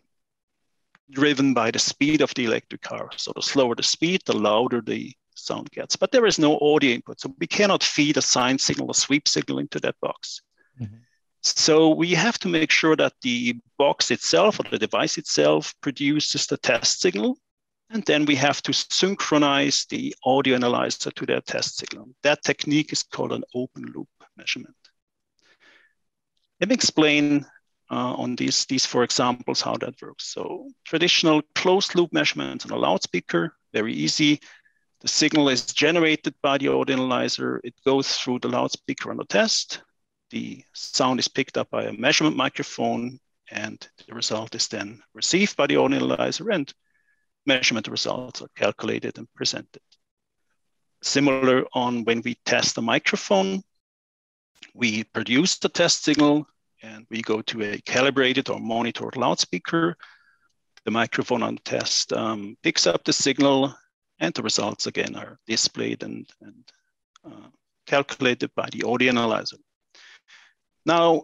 driven 1.11 1.55
by 1.55 1.71
the 1.71 1.79
speed 1.79 2.21
of 2.21 2.35
the 2.35 2.45
electric 2.45 2.83
car. 2.83 3.11
So 3.17 3.33
the 3.35 3.43
slower 3.43 3.75
the 3.75 3.83
speed, 3.83 4.23
the 4.27 4.37
louder 4.37 4.81
the 4.81 5.13
sound 5.35 5.71
gets. 5.71 5.97
But 5.97 6.11
there 6.13 6.27
is 6.27 6.39
no 6.39 6.59
audio 6.61 6.93
input. 6.93 7.21
So 7.21 7.35
we 7.39 7.47
cannot 7.47 7.83
feed 7.83 8.17
a 8.17 8.23
sine 8.23 8.59
signal, 8.59 8.91
a 8.91 8.95
sweep 8.95 9.29
signal 9.29 9.59
into 9.59 9.79
that 9.81 9.95
box. 10.01 10.43
Mm-hmm. 10.81 10.97
So 11.45 11.91
we 11.91 12.13
have 12.13 12.39
to 12.41 12.49
make 12.49 12.71
sure 12.71 12.97
that 12.97 13.13
the 13.21 13.57
box 13.79 14.11
itself 14.11 14.59
or 14.59 14.65
the 14.71 14.79
device 14.79 15.19
itself 15.19 15.75
produces 15.83 16.47
the 16.47 16.57
test 16.57 17.01
signal. 17.01 17.37
And 17.91 18.03
then 18.07 18.25
we 18.25 18.35
have 18.37 18.63
to 18.63 18.73
synchronize 18.73 19.85
the 19.91 20.15
audio 20.25 20.55
analyzer 20.55 21.11
to 21.11 21.27
that 21.27 21.47
test 21.47 21.77
signal. 21.77 22.09
That 22.23 22.43
technique 22.43 22.93
is 22.93 23.03
called 23.03 23.33
an 23.33 23.45
open 23.55 23.93
loop 23.95 24.09
measurement. 24.39 24.75
Let 26.61 26.71
me 26.71 26.75
explain 26.75 27.45
uh, 27.91 28.15
on 28.15 28.37
these, 28.37 28.65
these 28.65 28.87
four 28.87 29.05
examples 29.05 29.61
how 29.61 29.77
that 29.77 30.01
works. 30.01 30.27
So 30.27 30.71
traditional 30.85 31.43
closed 31.55 31.95
loop 31.95 32.13
measurements 32.13 32.65
on 32.65 32.71
a 32.71 32.77
loudspeaker, 32.77 33.55
very 33.75 33.93
easy. 33.93 34.41
The 35.01 35.09
signal 35.09 35.51
is 35.51 35.67
generated 35.67 36.35
by 36.43 36.57
the 36.57 36.69
audio 36.69 36.95
analyzer. 36.95 37.61
It 37.63 37.75
goes 37.85 38.17
through 38.17 38.39
the 38.39 38.49
loudspeaker 38.49 39.11
on 39.11 39.19
the 39.19 39.27
test. 39.27 39.83
The 40.31 40.65
sound 40.73 41.21
is 41.21 41.29
picked 41.29 41.57
up 41.57 41.71
by 41.71 41.85
a 41.85 41.93
measurement 41.93 42.37
microphone 42.37 43.21
and 43.51 43.87
the 44.07 44.15
result 44.15 44.55
is 44.55 44.69
then 44.69 45.03
received 45.13 45.57
by 45.57 45.67
the 45.67 45.77
audio 45.77 45.99
analyzer 45.99 46.51
and 46.51 46.73
measurement 47.47 47.89
results 47.89 48.43
are 48.43 48.49
calculated 48.57 49.19
and 49.19 49.33
presented. 49.35 49.83
Similar 51.03 51.67
on 51.75 52.05
when 52.05 52.23
we 52.23 52.37
test 52.47 52.75
the 52.75 52.83
microphone, 52.83 53.63
we 54.73 55.05
produce 55.05 55.59
the 55.59 55.69
test 55.69 56.03
signal, 56.03 56.47
and 56.83 57.07
we 57.11 57.23
go 57.23 57.43
to 57.43 57.63
a 57.63 57.79
calibrated 57.83 58.49
or 58.49 58.59
monitored 58.59 59.17
loudspeaker. 59.17 59.97
The 60.85 60.91
microphone 60.91 61.43
on 61.43 61.57
the 61.57 61.61
test 61.63 62.13
um, 62.13 62.57
picks 62.63 62.87
up 62.87 63.05
the 63.05 63.13
signal 63.13 63.75
and 64.19 64.35
the 64.35 64.43
results 64.43 64.87
again 64.87 65.17
are 65.17 65.39
displayed 65.47 66.03
and, 66.03 66.29
and 66.41 66.65
uh, 67.25 67.49
calculated 67.87 68.51
by 68.55 68.69
the 68.73 68.83
audio 68.85 69.11
analyzer. 69.11 69.57
Now, 70.87 71.23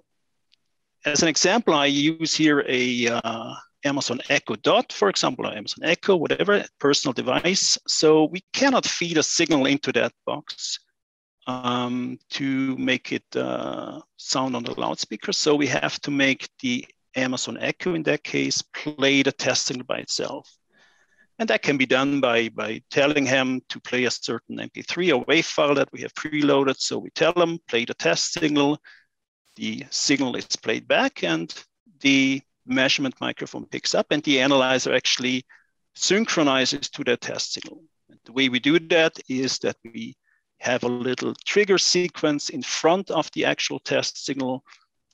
as 1.04 1.22
an 1.22 1.28
example, 1.28 1.74
I 1.74 1.86
use 1.86 2.34
here 2.34 2.64
a 2.66 3.08
uh, 3.08 3.54
Amazon 3.84 4.20
Echo 4.28 4.54
Dot, 4.56 4.92
for 4.92 5.08
example, 5.08 5.46
or 5.46 5.52
Amazon 5.52 5.84
Echo, 5.84 6.16
whatever 6.16 6.64
personal 6.78 7.12
device. 7.12 7.78
So 7.86 8.24
we 8.24 8.42
cannot 8.52 8.86
feed 8.86 9.18
a 9.18 9.22
signal 9.22 9.66
into 9.66 9.92
that 9.92 10.12
box 10.26 10.78
um, 11.46 12.18
to 12.30 12.76
make 12.76 13.12
it 13.12 13.24
uh, 13.34 14.00
sound 14.16 14.56
on 14.56 14.64
the 14.64 14.78
loudspeaker. 14.78 15.32
So 15.32 15.54
we 15.54 15.66
have 15.68 16.00
to 16.02 16.10
make 16.10 16.48
the 16.60 16.86
Amazon 17.16 17.58
Echo, 17.60 17.94
in 17.94 18.02
that 18.04 18.22
case, 18.22 18.62
play 18.62 19.22
the 19.22 19.32
test 19.32 19.66
signal 19.66 19.86
by 19.86 19.98
itself. 19.98 20.50
And 21.38 21.48
that 21.48 21.62
can 21.62 21.78
be 21.78 21.86
done 21.86 22.20
by, 22.20 22.50
by 22.50 22.82
telling 22.90 23.24
him 23.24 23.62
to 23.70 23.80
play 23.80 24.04
a 24.04 24.10
certain 24.10 24.58
MP3 24.58 25.16
or 25.16 25.24
WAV 25.24 25.44
file 25.44 25.74
that 25.74 25.90
we 25.90 26.02
have 26.02 26.12
preloaded. 26.12 26.78
So 26.78 26.98
we 26.98 27.08
tell 27.10 27.32
them, 27.32 27.58
play 27.66 27.86
the 27.86 27.94
test 27.94 28.34
signal, 28.34 28.78
the 29.60 29.84
signal 29.90 30.36
is 30.36 30.46
played 30.56 30.88
back 30.88 31.22
and 31.22 31.54
the 32.00 32.40
measurement 32.64 33.14
microphone 33.20 33.66
picks 33.66 33.94
up 33.94 34.06
and 34.10 34.22
the 34.22 34.40
analyzer 34.40 34.94
actually 34.94 35.44
synchronizes 35.94 36.88
to 36.88 37.04
the 37.04 37.16
test 37.18 37.52
signal. 37.52 37.82
And 38.08 38.18
the 38.24 38.32
way 38.32 38.48
we 38.48 38.58
do 38.58 38.78
that 38.78 39.18
is 39.28 39.58
that 39.58 39.76
we 39.84 40.16
have 40.60 40.82
a 40.82 40.88
little 40.88 41.34
trigger 41.44 41.76
sequence 41.76 42.48
in 42.48 42.62
front 42.62 43.10
of 43.10 43.30
the 43.32 43.44
actual 43.44 43.78
test 43.80 44.24
signal 44.24 44.64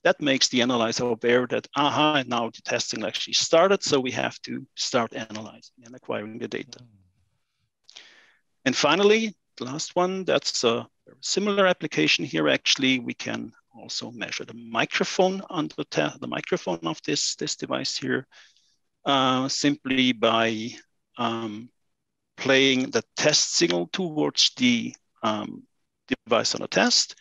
that 0.05 0.21
makes 0.21 0.47
the 0.49 0.63
analyzer 0.63 1.05
aware 1.05 1.49
that, 1.49 1.67
aha, 1.75 2.23
now 2.29 2.49
the 2.49 2.63
test 2.63 2.91
signal 2.91 3.09
actually 3.09 3.35
started, 3.35 3.83
so 3.83 3.99
we 3.99 4.13
have 4.13 4.41
to 4.43 4.65
start 4.77 5.13
analyzing 5.13 5.83
and 5.85 5.97
acquiring 5.97 6.39
the 6.39 6.47
data. 6.47 6.79
And 8.65 8.77
finally, 8.77 9.35
the 9.57 9.65
last 9.65 9.97
one, 9.97 10.25
that's 10.25 10.63
a 10.63 10.87
similar 11.21 11.67
application 11.67 12.25
here. 12.25 12.47
Actually, 12.47 13.01
we 13.01 13.15
can 13.15 13.53
also 13.79 14.11
measure 14.11 14.45
the 14.45 14.55
microphone 14.55 15.43
on 15.51 15.69
the, 15.69 16.13
the 16.21 16.27
microphone 16.27 16.81
of 16.85 17.01
this, 17.03 17.35
this 17.37 17.57
device 17.57 17.97
here 17.97 18.27
uh, 19.05 19.49
simply 19.49 20.13
by 20.13 20.71
um, 21.19 21.71
playing 22.37 22.91
the 22.91 23.03
test 23.17 23.55
signal 23.55 23.89
towards 23.93 24.51
the 24.57 24.95
um, 25.23 25.63
device 26.27 26.55
on 26.55 26.63
a 26.63 26.69
test. 26.69 27.15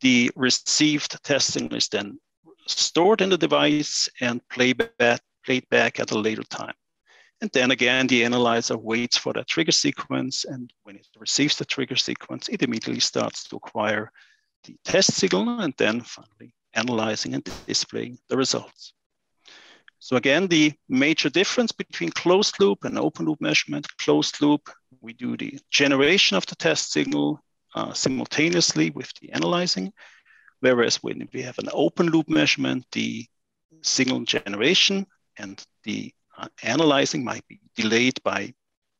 The 0.00 0.30
received 0.34 1.22
test 1.22 1.52
signal 1.52 1.76
is 1.76 1.88
then 1.88 2.18
stored 2.66 3.20
in 3.20 3.30
the 3.30 3.38
device 3.38 4.08
and 4.20 4.46
play 4.48 4.72
back, 4.72 5.20
played 5.44 5.68
back 5.70 6.00
at 6.00 6.10
a 6.10 6.18
later 6.18 6.42
time. 6.44 6.74
And 7.40 7.50
then 7.52 7.70
again, 7.70 8.06
the 8.06 8.24
analyzer 8.24 8.78
waits 8.78 9.18
for 9.18 9.32
that 9.34 9.46
trigger 9.46 9.72
sequence. 9.72 10.44
And 10.46 10.72
when 10.84 10.96
it 10.96 11.06
receives 11.18 11.56
the 11.56 11.66
trigger 11.66 11.96
sequence, 11.96 12.48
it 12.48 12.62
immediately 12.62 13.00
starts 13.00 13.44
to 13.44 13.56
acquire 13.56 14.10
the 14.64 14.76
test 14.84 15.14
signal 15.14 15.60
and 15.60 15.74
then 15.78 16.00
finally 16.00 16.54
analyzing 16.74 17.34
and 17.34 17.48
displaying 17.66 18.18
the 18.28 18.36
results. 18.36 18.92
So 19.98 20.16
again, 20.16 20.46
the 20.46 20.72
major 20.88 21.30
difference 21.30 21.72
between 21.72 22.10
closed 22.10 22.60
loop 22.60 22.84
and 22.84 22.98
open 22.98 23.26
loop 23.26 23.40
measurement, 23.40 23.86
closed 23.98 24.40
loop, 24.40 24.70
we 25.00 25.14
do 25.14 25.36
the 25.36 25.58
generation 25.70 26.36
of 26.36 26.46
the 26.46 26.56
test 26.56 26.92
signal 26.92 27.40
uh, 27.74 27.92
simultaneously 27.92 28.90
with 28.90 29.12
the 29.20 29.32
analyzing, 29.32 29.92
whereas 30.60 31.02
when 31.02 31.28
we 31.32 31.42
have 31.42 31.58
an 31.58 31.68
open 31.72 32.06
loop 32.06 32.28
measurement, 32.28 32.84
the 32.92 33.26
signal 33.82 34.20
generation 34.20 35.06
and 35.38 35.64
the 35.84 36.12
uh, 36.38 36.48
analyzing 36.62 37.24
might 37.24 37.46
be 37.48 37.60
delayed 37.74 38.22
by 38.22 38.52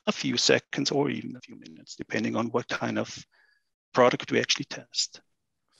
a 0.06 0.12
few 0.12 0.36
seconds 0.36 0.90
or 0.90 1.10
even 1.10 1.36
a 1.36 1.40
few 1.40 1.56
minutes, 1.56 1.96
depending 1.96 2.36
on 2.36 2.46
what 2.46 2.68
kind 2.68 2.98
of 2.98 3.16
product 3.92 4.30
we 4.30 4.40
actually 4.40 4.64
test. 4.66 5.20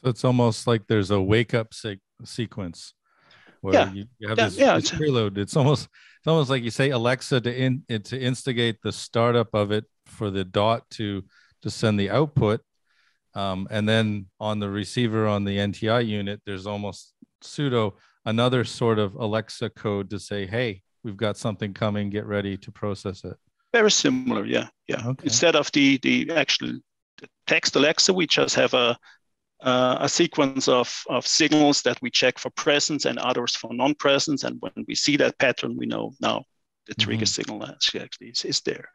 So 0.07 0.11
it's 0.11 0.25
almost 0.25 0.69
like 0.69 0.87
there's 0.87 1.11
a 1.11 1.21
wake 1.21 1.53
up 1.53 1.75
se- 1.75 1.99
sequence 2.23 2.95
where 3.61 3.75
yeah. 3.75 3.93
you, 3.93 4.05
you 4.21 4.29
have 4.29 4.39
yeah, 4.39 4.45
this, 4.45 4.57
yeah. 4.57 4.75
this 4.77 4.93
preload. 4.93 5.37
It's 5.37 5.57
almost 5.57 5.89
it's 6.19 6.29
almost 6.29 6.49
like 6.49 6.63
you 6.63 6.71
say 6.71 6.91
Alexa 6.91 7.41
to 7.41 7.53
in 7.53 7.83
to 7.89 8.17
instigate 8.17 8.77
the 8.85 8.93
startup 8.93 9.53
of 9.53 9.73
it 9.73 9.85
for 10.05 10.31
the 10.31 10.45
dot 10.45 10.89
to 10.91 11.25
to 11.63 11.71
send 11.71 11.99
the 11.99 12.11
output. 12.11 12.61
Um, 13.35 13.67
and 13.69 13.89
then 13.89 14.27
on 14.39 14.61
the 14.61 14.71
receiver 14.71 15.27
on 15.27 15.43
the 15.43 15.57
NTI 15.57 16.07
unit, 16.07 16.41
there's 16.47 16.69
almost 16.69 17.13
pseudo 17.43 17.97
another 18.25 18.63
sort 18.63 19.01
of 19.01 19.17
Alexa 19.17 19.71
code 19.71 20.09
to 20.11 20.21
say, 20.21 20.47
hey, 20.47 20.83
we've 21.03 21.17
got 21.17 21.37
something 21.37 21.75
coming, 21.75 22.11
get 22.11 22.27
ready 22.27 22.57
to 22.59 22.71
process 22.71 23.25
it. 23.25 23.37
Very 23.73 23.91
similar, 23.91 24.47
yeah. 24.47 24.69
Yeah. 24.87 25.05
Okay. 25.05 25.25
Instead 25.25 25.57
of 25.57 25.73
the 25.73 25.99
the 25.99 26.31
actual 26.31 26.79
text 27.49 27.75
Alexa, 27.75 28.13
we 28.13 28.29
just 28.29 28.55
have 28.55 28.73
a 28.75 28.97
uh, 29.61 29.99
a 30.01 30.09
sequence 30.09 30.69
of, 30.69 31.03
of 31.09 31.27
signals 31.27 31.83
that 31.83 32.01
we 32.03 32.11
check 32.11 32.39
for 32.39 32.51
presence 32.51 33.05
and 33.05 33.19
others 33.19 33.57
for 33.57 33.73
non-presence. 33.73 34.45
And 34.45 34.57
when 34.61 34.73
we 34.87 34.95
see 34.95 35.17
that 35.17 35.39
pattern, 35.39 35.77
we 35.77 35.87
know 35.87 36.13
now 36.21 36.45
the 36.87 36.95
trigger 36.95 37.25
mm-hmm. 37.25 37.27
signal 37.27 37.67
actually 37.67 38.29
is, 38.29 38.45
is 38.45 38.61
there. 38.61 38.89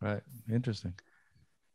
Right. 0.00 0.22
Interesting. 0.50 0.94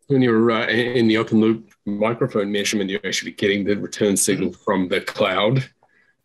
When 0.07 0.21
you're 0.21 0.51
uh, 0.51 0.67
in 0.67 1.07
the 1.07 1.17
open 1.17 1.39
loop 1.39 1.71
microphone 1.85 2.51
measurement, 2.51 2.89
you're 2.89 3.05
actually 3.05 3.31
getting 3.31 3.63
the 3.63 3.75
return 3.75 4.17
signal 4.17 4.49
mm-hmm. 4.49 4.63
from 4.63 4.89
the 4.89 5.01
cloud. 5.01 5.63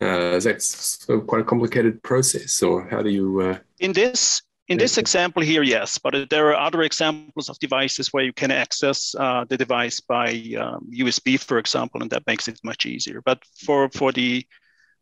Uh, 0.01 0.39
that's 0.41 1.05
quite 1.27 1.43
a 1.43 1.45
complicated 1.45 2.03
process. 2.03 2.63
Or 2.63 2.87
how 2.89 3.03
do 3.03 3.11
you? 3.11 3.41
Uh, 3.41 3.59
in 3.79 3.93
this, 3.93 4.43
in 4.69 4.79
this 4.79 4.99
example 4.99 5.43
here, 5.43 5.63
yes, 5.63 5.99
but 5.99 6.29
there 6.29 6.49
are 6.49 6.57
other 6.57 6.83
examples 6.83 7.49
of 7.49 7.59
devices 7.61 8.13
where 8.13 8.25
you 8.25 8.33
can 8.33 8.51
access 8.51 9.15
uh, 9.19 9.45
the 9.49 9.57
device 9.57 10.01
by 10.01 10.31
um, 10.59 10.89
USB, 10.93 11.39
for 11.39 11.59
example, 11.59 12.03
and 12.03 12.11
that 12.11 12.27
makes 12.27 12.49
it 12.49 12.59
much 12.65 12.85
easier. 12.85 13.23
But 13.25 13.45
for, 13.65 13.89
for, 13.91 14.11
the, 14.11 14.45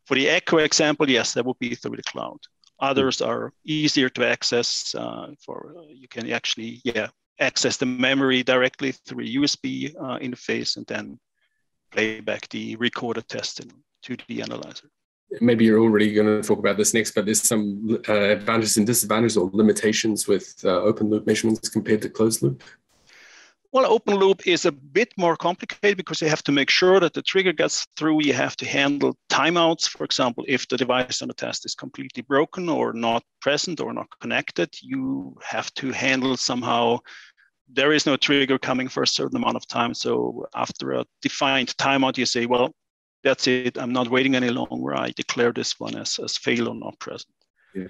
for 0.05 0.15
the 0.15 0.29
Echo 0.29 0.57
example, 0.57 1.09
yes, 1.09 1.33
that 1.33 1.45
would 1.45 1.57
be 1.59 1.73
through 1.73 1.95
the 1.95 2.03
cloud. 2.03 2.37
Others 2.79 3.21
are 3.21 3.53
easier 3.65 4.09
to 4.09 4.27
access. 4.27 4.93
Uh, 4.93 5.27
for 5.43 5.75
uh, 5.79 5.81
you 5.89 6.07
can 6.07 6.29
actually, 6.31 6.81
yeah, 6.83 7.07
access 7.39 7.77
the 7.77 7.85
memory 7.85 8.43
directly 8.43 8.91
through 8.91 9.23
a 9.23 9.35
USB 9.35 9.95
uh, 9.95 10.19
interface 10.19 10.77
and 10.77 10.85
then 10.85 11.19
play 11.91 12.19
back 12.19 12.47
the 12.49 12.75
recorded 12.75 13.27
test 13.27 13.61
to 14.03 14.17
the 14.27 14.41
analyzer 14.41 14.89
maybe 15.41 15.65
you're 15.65 15.79
already 15.79 16.13
going 16.13 16.27
to 16.27 16.47
talk 16.47 16.59
about 16.59 16.77
this 16.77 16.93
next, 16.93 17.11
but 17.15 17.25
there's 17.25 17.41
some 17.41 17.99
uh, 18.07 18.13
advantages 18.13 18.77
and 18.77 18.87
disadvantages 18.87 19.37
or 19.37 19.49
limitations 19.53 20.27
with 20.27 20.55
uh, 20.63 20.69
open 20.69 21.09
loop 21.09 21.25
measurements 21.25 21.69
compared 21.69 22.01
to 22.01 22.09
closed 22.09 22.41
loop? 22.41 22.63
Well, 23.75 23.91
open 23.91 24.15
loop 24.15 24.47
is 24.47 24.63
a 24.63 24.71
bit 24.71 25.11
more 25.17 25.35
complicated 25.35 25.97
because 25.97 26.21
you 26.21 26.29
have 26.29 26.43
to 26.43 26.53
make 26.53 26.69
sure 26.69 27.01
that 27.01 27.13
the 27.13 27.21
trigger 27.21 27.51
gets 27.51 27.85
through. 27.97 28.23
You 28.23 28.31
have 28.31 28.55
to 28.55 28.65
handle 28.65 29.17
timeouts. 29.29 29.89
For 29.89 30.05
example, 30.05 30.45
if 30.47 30.65
the 30.69 30.77
device 30.77 31.21
on 31.21 31.27
the 31.27 31.33
test 31.33 31.65
is 31.65 31.75
completely 31.75 32.23
broken 32.23 32.69
or 32.69 32.93
not 32.93 33.21
present 33.41 33.81
or 33.81 33.91
not 33.91 34.07
connected, 34.21 34.69
you 34.81 35.35
have 35.43 35.73
to 35.73 35.91
handle 35.91 36.37
somehow. 36.37 36.99
There 37.67 37.91
is 37.91 38.05
no 38.05 38.15
trigger 38.15 38.57
coming 38.57 38.87
for 38.87 39.03
a 39.03 39.07
certain 39.07 39.35
amount 39.35 39.57
of 39.57 39.67
time. 39.67 39.93
So 39.93 40.45
after 40.55 40.93
a 40.93 41.05
defined 41.21 41.75
timeout, 41.75 42.17
you 42.17 42.25
say, 42.25 42.45
well, 42.45 42.73
that's 43.25 43.47
it. 43.47 43.77
I'm 43.77 43.91
not 43.91 44.09
waiting 44.09 44.35
any 44.35 44.49
longer. 44.49 44.95
I 44.95 45.11
declare 45.11 45.51
this 45.51 45.79
one 45.79 45.95
as, 45.97 46.19
as 46.19 46.37
fail 46.37 46.69
or 46.69 46.75
not 46.75 46.97
present. 46.99 47.33
Yeah. 47.73 47.87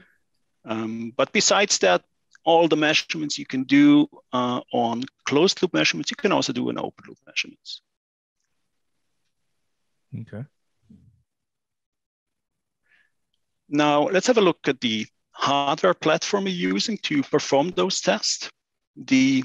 Um, 0.63 1.13
but 1.15 1.31
besides 1.33 1.77
that, 1.79 2.03
all 2.45 2.67
the 2.67 2.77
measurements 2.77 3.37
you 3.37 3.45
can 3.45 3.63
do 3.63 4.07
uh, 4.31 4.61
on 4.71 5.03
closed 5.25 5.61
loop 5.61 5.73
measurements, 5.73 6.09
you 6.09 6.15
can 6.15 6.31
also 6.31 6.53
do 6.53 6.69
in 6.69 6.77
open 6.77 7.03
loop 7.07 7.17
measurements. 7.27 7.81
Okay. 10.21 10.45
Now 13.67 14.03
let's 14.03 14.27
have 14.27 14.37
a 14.37 14.41
look 14.41 14.67
at 14.67 14.79
the 14.79 15.05
hardware 15.31 15.93
platform 15.93 16.45
we're 16.45 16.53
using 16.53 16.97
to 16.99 17.23
perform 17.23 17.71
those 17.71 17.99
tests. 17.99 18.49
The 18.95 19.43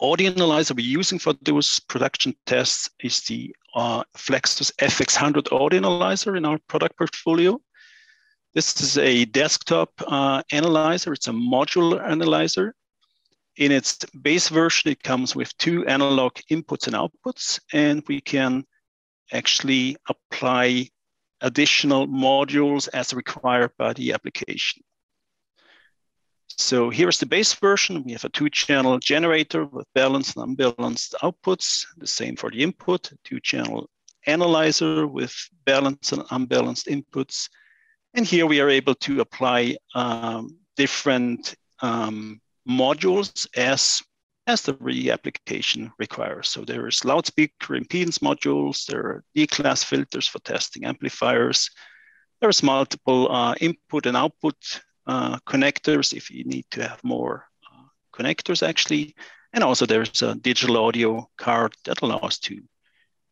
audio 0.00 0.30
analyzer 0.30 0.74
we're 0.74 0.84
using 0.84 1.18
for 1.18 1.34
those 1.42 1.78
production 1.80 2.34
tests 2.46 2.88
is 3.02 3.20
the 3.22 3.54
uh, 3.74 4.02
Flexus 4.16 4.72
FX100 4.80 5.52
audio 5.52 5.78
analyzer 5.78 6.36
in 6.36 6.44
our 6.44 6.58
product 6.68 6.96
portfolio. 6.96 7.60
This 8.54 8.80
is 8.80 8.98
a 8.98 9.26
desktop 9.26 9.92
uh, 10.06 10.42
analyzer. 10.50 11.12
It's 11.12 11.28
a 11.28 11.32
modular 11.32 12.02
analyzer. 12.02 12.74
In 13.56 13.72
its 13.72 13.98
base 14.22 14.48
version, 14.48 14.90
it 14.90 15.02
comes 15.02 15.36
with 15.36 15.56
two 15.58 15.86
analog 15.86 16.32
inputs 16.50 16.86
and 16.86 16.96
outputs, 16.96 17.60
and 17.72 18.02
we 18.08 18.20
can 18.20 18.64
actually 19.32 19.96
apply 20.08 20.88
additional 21.42 22.08
modules 22.08 22.88
as 22.94 23.12
required 23.12 23.70
by 23.78 23.92
the 23.92 24.12
application. 24.12 24.82
So 26.60 26.90
here's 26.90 27.18
the 27.18 27.24
base 27.24 27.54
version. 27.54 28.04
We 28.04 28.12
have 28.12 28.24
a 28.24 28.28
two-channel 28.28 28.98
generator 28.98 29.64
with 29.64 29.86
balanced 29.94 30.36
and 30.36 30.50
unbalanced 30.50 31.14
outputs. 31.22 31.86
The 31.96 32.06
same 32.06 32.36
for 32.36 32.50
the 32.50 32.62
input, 32.62 33.10
two-channel 33.24 33.88
analyzer 34.26 35.06
with 35.06 35.34
balanced 35.64 36.12
and 36.12 36.22
unbalanced 36.30 36.86
inputs. 36.86 37.48
And 38.12 38.26
here 38.26 38.46
we 38.46 38.60
are 38.60 38.68
able 38.68 38.94
to 38.96 39.22
apply 39.22 39.78
um, 39.94 40.58
different 40.76 41.54
um, 41.80 42.42
modules 42.68 43.48
as, 43.56 44.02
as 44.46 44.60
the 44.60 45.10
application 45.10 45.90
requires. 45.98 46.48
So 46.48 46.64
there 46.66 46.86
is 46.86 47.06
loudspeaker 47.06 47.74
impedance 47.74 48.18
modules, 48.18 48.84
there 48.84 49.00
are 49.00 49.24
D-class 49.34 49.82
filters 49.82 50.28
for 50.28 50.40
testing 50.40 50.84
amplifiers, 50.84 51.70
There's 52.42 52.62
multiple 52.62 53.32
uh, 53.32 53.54
input 53.60 54.04
and 54.04 54.16
output 54.16 54.56
uh, 55.06 55.38
connectors 55.46 56.12
if 56.12 56.30
you 56.30 56.44
need 56.44 56.66
to 56.70 56.86
have 56.86 57.02
more 57.02 57.46
uh, 57.70 57.84
connectors 58.12 58.66
actually. 58.66 59.14
And 59.52 59.64
also 59.64 59.86
there's 59.86 60.22
a 60.22 60.34
digital 60.34 60.76
audio 60.76 61.28
card 61.36 61.74
that 61.84 62.02
allows 62.02 62.38
to 62.40 62.62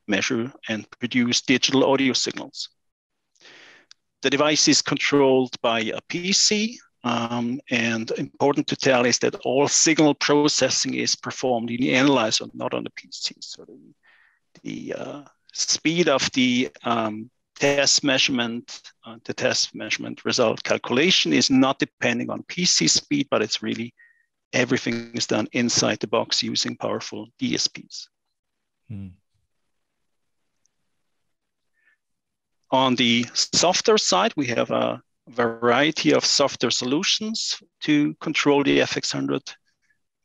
measure 0.07 0.53
and 0.69 0.91
produce 0.99 1.43
digital 1.43 1.85
audio 1.85 2.13
signals. 2.13 2.71
The 4.23 4.31
device 4.31 4.67
is 4.67 4.83
controlled 4.83 5.55
by 5.63 5.81
a 5.81 6.01
PC 6.09 6.77
um, 7.05 7.61
and 7.71 8.11
important 8.13 8.67
to 8.69 8.77
tell 8.77 9.07
is 9.07 9.19
that 9.21 9.37
all 9.45 9.69
signal 9.69 10.15
processing 10.15 10.95
is 10.95 11.15
performed 11.15 11.71
in 11.71 11.81
the 11.81 11.95
analyzer, 11.95 12.47
not 12.55 12.75
on 12.75 12.85
the 12.85 12.91
PC. 12.91 13.35
So 13.41 13.65
the, 13.65 13.79
the 14.63 14.95
uh, 14.99 15.23
speed 15.53 16.09
of 16.09 16.29
the 16.33 16.71
um, 16.83 17.31
test 17.59 18.05
measurement, 18.05 18.81
uh, 19.05 19.17
the 19.25 19.35
test 19.35 19.75
measurement 19.75 20.25
result 20.25 20.63
calculation 20.63 21.33
is 21.33 21.51
not 21.51 21.79
depending 21.79 22.31
on 22.31 22.43
PC 22.45 22.89
speed, 22.89 23.27
but 23.31 23.43
it's 23.43 23.63
really 23.63 23.93
everything 24.53 25.11
is 25.15 25.27
done 25.27 25.49
inside 25.53 25.99
the 26.01 26.07
box 26.07 26.43
using 26.43 26.77
powerful 26.77 27.29
DSPs. 27.41 28.07
Hmm. 28.89 29.09
On 32.71 32.95
the 32.95 33.27
software 33.35 33.99
side, 33.99 34.33
we 34.37 34.47
have 34.47 34.71
a 34.71 35.03
variety 35.29 36.13
of 36.13 36.25
software 36.25 36.71
solutions 36.71 37.63
to 37.83 38.15
control 38.21 38.63
the 38.63 38.81
FX100. 38.81 39.55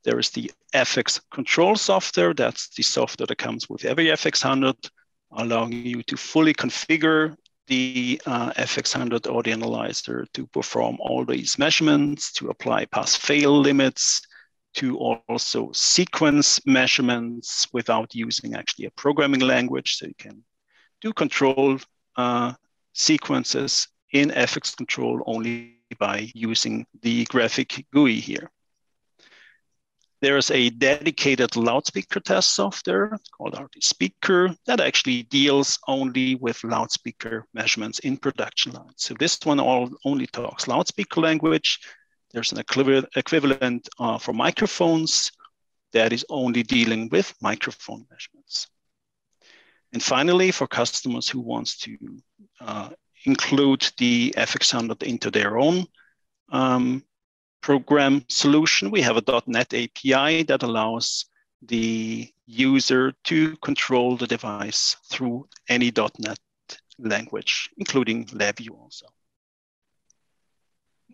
There 0.04 0.20
is 0.20 0.30
the 0.32 0.52
FX 0.74 1.22
control 1.32 1.76
software. 1.78 2.34
That's 2.34 2.70
the 2.76 2.84
software 2.84 3.28
that 3.28 3.38
comes 3.38 3.70
with 3.70 3.86
every 3.86 4.08
FX100, 4.08 4.90
allowing 5.38 5.74
you 5.74 6.04
to 6.04 6.18
fully 6.18 6.54
configure 6.54 7.36
the 7.68 8.22
uh, 8.26 8.52
FX100 8.54 9.34
audio 9.34 9.54
analyzer 9.54 10.26
to 10.34 10.46
perform 10.48 10.98
all 11.00 11.24
these 11.26 11.58
measurements, 11.58 12.32
to 12.34 12.50
apply 12.50 12.86
pass-fail 12.86 13.58
limits, 13.60 14.22
to 14.74 14.98
also 14.98 15.72
sequence 15.72 16.60
measurements 16.66 17.68
without 17.72 18.14
using 18.14 18.56
actually 18.56 18.86
a 18.86 18.92
programming 18.92 19.42
language. 19.42 19.96
So 19.98 20.08
you 20.08 20.16
can 20.18 20.44
do 21.02 21.14
control 21.14 21.78
uh, 22.16 22.54
sequences 22.94 23.88
in 24.12 24.30
FX 24.30 24.76
control 24.76 25.22
only 25.26 25.78
by 26.00 26.32
using 26.34 26.86
the 27.02 27.26
graphic 27.26 27.86
GUI 27.94 28.20
here. 28.20 28.50
There's 30.24 30.52
a 30.52 30.70
dedicated 30.70 31.58
loudspeaker 31.58 32.22
test 32.22 32.56
software 32.56 33.20
called 33.36 33.60
RT 33.60 33.84
Speaker 33.84 34.56
that 34.66 34.80
actually 34.80 35.24
deals 35.24 35.78
only 35.86 36.36
with 36.36 36.64
loudspeaker 36.64 37.46
measurements 37.54 38.00
in 38.00 38.16
production 38.16 38.72
lines. 38.72 38.94
So 38.96 39.16
this 39.20 39.38
one 39.44 39.60
all, 39.60 39.90
only 40.06 40.28
talks 40.28 40.66
loudspeaker 40.70 41.20
language. 41.20 41.82
There's 42.32 42.54
an 42.54 42.60
equivalent 42.60 43.90
uh, 44.00 44.18
for 44.18 44.32
microphones 44.32 45.30
that 45.92 46.14
is 46.14 46.26
only 46.30 46.64
dealing 46.64 47.10
with 47.10 47.36
microphone 47.42 48.06
measurements. 48.10 48.68
And 49.92 50.02
finally, 50.02 50.52
for 50.52 50.68
customers 50.68 51.28
who 51.28 51.42
wants 51.42 51.78
to 51.80 51.98
uh, 52.62 52.90
include 53.26 53.92
the 53.98 54.34
FX100 54.38 55.04
into 55.04 55.30
their 55.32 55.58
own 55.58 55.86
um, 56.50 57.04
program 57.64 58.24
solution. 58.28 58.92
We 58.92 59.02
have 59.02 59.18
a 59.18 59.42
.NET 59.48 59.74
API 59.74 60.44
that 60.44 60.62
allows 60.62 61.26
the 61.64 62.30
user 62.46 63.14
to 63.24 63.56
control 63.58 64.18
the 64.18 64.28
device 64.28 64.98
through 65.10 65.48
any 65.70 65.92
.NET 66.20 66.40
language, 67.00 67.70
including 67.78 68.26
LabVIEW 68.26 68.72
also. 68.80 69.08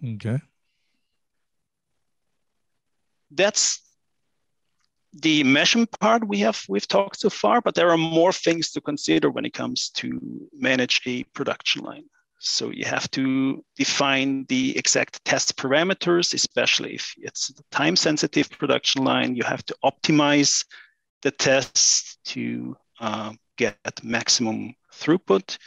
Okay. 0.04 0.40
That's 3.32 3.82
the 5.14 5.44
measurement 5.44 5.92
part 6.00 6.28
we 6.28 6.40
have 6.40 6.64
we've 6.68 6.88
talked 6.88 7.20
so 7.20 7.30
far, 7.30 7.62
but 7.62 7.76
there 7.76 7.92
are 7.92 7.98
more 7.98 8.34
things 8.34 8.72
to 8.72 8.82
consider 8.82 9.30
when 9.30 9.46
it 9.46 9.54
comes 9.54 9.90
to 9.90 10.20
manage 10.54 11.02
a 11.06 11.24
production 11.36 11.84
line. 11.84 12.06
So 12.40 12.70
you 12.70 12.86
have 12.86 13.12
to 13.12 13.64
define 13.76 14.46
the 14.48 14.78
exact 14.78 15.24
test 15.26 15.58
parameters, 15.58 16.34
especially 16.34 16.96
if 16.96 17.14
it's 17.18 17.50
a 17.50 17.54
time 17.70 17.98
sensitive 17.98 18.50
production 18.50 19.04
line. 19.04 19.36
You 19.36 19.44
have 19.44 19.66
to 19.66 19.76
optimize 19.84 20.66
the 21.22 21.32
tests 21.32 22.18
to 22.26 22.78
uh, 23.02 23.34
get 23.58 23.78
maximum 24.04 24.74
throughput. 24.94 25.58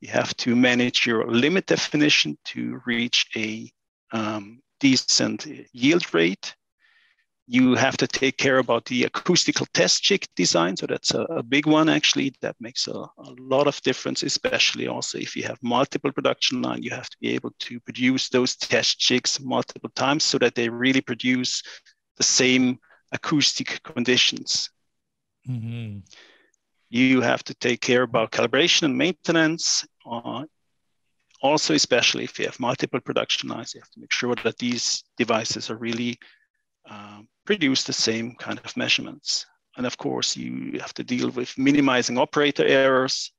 You 0.00 0.10
have 0.10 0.36
to 0.38 0.54
manage 0.54 1.06
your 1.06 1.26
limit 1.26 1.66
definition 1.66 2.36
to 2.46 2.80
reach 2.84 3.26
a 3.34 3.70
um, 4.12 4.60
decent 4.80 5.46
yield 5.72 6.12
rate 6.14 6.54
you 7.50 7.74
have 7.74 7.96
to 7.96 8.06
take 8.06 8.36
care 8.36 8.58
about 8.58 8.84
the 8.84 9.04
acoustical 9.04 9.66
test 9.72 10.02
jig 10.02 10.26
design. 10.36 10.76
So 10.76 10.86
that's 10.86 11.14
a, 11.14 11.22
a 11.22 11.42
big 11.42 11.66
one 11.66 11.88
actually 11.88 12.34
that 12.42 12.54
makes 12.60 12.86
a, 12.86 12.92
a, 12.92 13.34
lot 13.38 13.66
of 13.66 13.80
difference, 13.80 14.22
especially 14.22 14.86
also 14.86 15.16
if 15.16 15.34
you 15.34 15.44
have 15.44 15.58
multiple 15.62 16.12
production 16.12 16.60
line, 16.60 16.82
you 16.82 16.90
have 16.90 17.08
to 17.08 17.16
be 17.22 17.30
able 17.30 17.52
to 17.60 17.80
produce 17.80 18.28
those 18.28 18.54
test 18.54 19.00
jigs 19.00 19.40
multiple 19.40 19.90
times 19.94 20.24
so 20.24 20.36
that 20.36 20.54
they 20.54 20.68
really 20.68 21.00
produce 21.00 21.62
the 22.18 22.22
same 22.22 22.78
acoustic 23.12 23.82
conditions. 23.82 24.68
Mm-hmm. 25.48 26.00
You 26.90 27.22
have 27.22 27.42
to 27.44 27.54
take 27.54 27.80
care 27.80 28.02
about 28.02 28.30
calibration 28.30 28.82
and 28.82 28.98
maintenance. 28.98 29.86
Uh, 30.04 30.44
also, 31.40 31.72
especially 31.72 32.24
if 32.24 32.38
you 32.38 32.44
have 32.44 32.60
multiple 32.60 33.00
production 33.00 33.48
lines, 33.48 33.74
you 33.74 33.80
have 33.80 33.90
to 33.92 34.00
make 34.00 34.12
sure 34.12 34.34
that 34.34 34.58
these 34.58 35.02
devices 35.16 35.70
are 35.70 35.76
really 35.76 36.18
uh, 36.90 37.20
produce 37.48 37.82
the 37.82 37.94
same 37.94 38.34
kind 38.34 38.60
of 38.62 38.76
measurements. 38.76 39.46
And 39.78 39.86
of 39.86 39.96
course, 39.96 40.36
you 40.36 40.78
have 40.80 40.92
to 40.94 41.02
deal 41.02 41.30
with 41.30 41.56
minimizing 41.56 42.18
operator 42.18 42.66
errors 42.66 43.32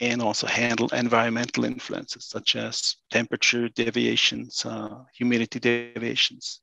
and 0.00 0.22
also 0.22 0.46
handle 0.46 0.88
environmental 0.92 1.64
influences 1.64 2.24
such 2.26 2.54
as 2.54 2.94
temperature 3.10 3.68
deviations, 3.70 4.64
uh, 4.64 5.02
humidity 5.18 5.58
deviations. 5.58 6.60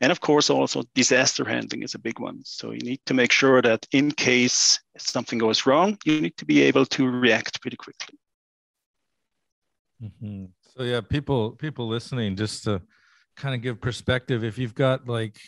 And 0.00 0.12
of 0.12 0.20
course, 0.20 0.50
also 0.50 0.84
disaster 0.94 1.44
handling 1.44 1.82
is 1.82 1.96
a 1.96 2.04
big 2.08 2.20
one. 2.20 2.38
So 2.44 2.70
you 2.70 2.84
need 2.90 3.00
to 3.06 3.14
make 3.14 3.32
sure 3.32 3.60
that 3.62 3.84
in 3.90 4.12
case 4.12 4.78
something 4.96 5.40
goes 5.40 5.66
wrong, 5.66 5.98
you 6.04 6.20
need 6.20 6.36
to 6.36 6.44
be 6.44 6.62
able 6.62 6.86
to 6.96 7.10
react 7.10 7.60
pretty 7.60 7.76
quickly. 7.76 8.16
Mm-hmm. 10.00 10.44
So 10.76 10.84
yeah, 10.84 11.00
people 11.00 11.40
people 11.64 11.88
listening, 11.88 12.36
just 12.36 12.62
to 12.64 12.82
kind 13.36 13.54
of 13.54 13.62
give 13.62 13.80
perspective 13.80 14.44
if 14.44 14.58
you've 14.58 14.74
got 14.74 15.08
like 15.08 15.38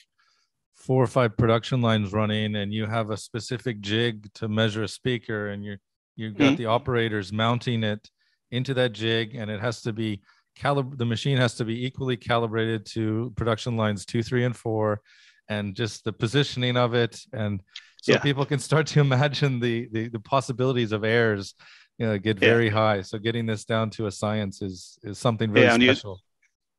four 0.75 1.03
or 1.03 1.07
five 1.07 1.37
production 1.37 1.83
lines 1.83 2.13
running 2.13 2.57
and 2.57 2.73
you 2.73 2.87
have 2.87 3.11
a 3.11 3.17
specific 3.17 3.81
jig 3.81 4.33
to 4.35 4.49
measure 4.49 4.83
a 4.83 4.89
speaker 4.89 5.49
and 5.49 5.65
you're 5.65 5.79
you've 6.17 6.37
got 6.37 6.47
mm-hmm. 6.47 6.57
the 6.57 6.67
operators 6.67 7.33
mounting 7.33 7.83
it 7.83 8.09
into 8.51 8.75
that 8.75 8.93
jig 8.93 9.35
and 9.35 9.51
it 9.51 9.61
has 9.61 9.83
to 9.83 9.93
be 9.93 10.21
calib 10.57 10.97
the 10.99 11.05
machine 11.05 11.37
has 11.37 11.55
to 11.55 11.65
be 11.65 11.85
equally 11.85 12.17
calibrated 12.17 12.85
to 12.87 13.33
production 13.37 13.77
lines 13.77 14.05
two 14.05 14.23
three 14.23 14.45
and 14.45 14.57
four 14.57 15.01
and 15.49 15.75
just 15.75 16.05
the 16.05 16.13
positioning 16.13 16.77
of 16.77 16.95
it 16.95 17.21
and 17.33 17.63
so 18.01 18.13
yeah. 18.13 18.19
people 18.19 18.45
can 18.45 18.59
start 18.59 18.87
to 18.87 19.01
imagine 19.09 19.61
the, 19.61 19.89
the 19.93 20.09
the 20.09 20.21
possibilities 20.21 20.93
of 20.93 21.05
errors 21.05 21.55
you 21.99 22.07
know 22.07 22.19
get 22.19 22.39
very 22.39 22.67
yeah. 22.67 22.73
high 22.73 23.03
so 23.03 23.19
getting 23.19 23.47
this 23.47 23.65
down 23.65 23.91
to 23.91 24.07
a 24.07 24.11
science 24.11 24.63
is 24.63 24.99
is 25.03 25.19
something 25.19 25.53
very 25.53 25.67
yeah, 25.67 25.93
special 25.93 26.21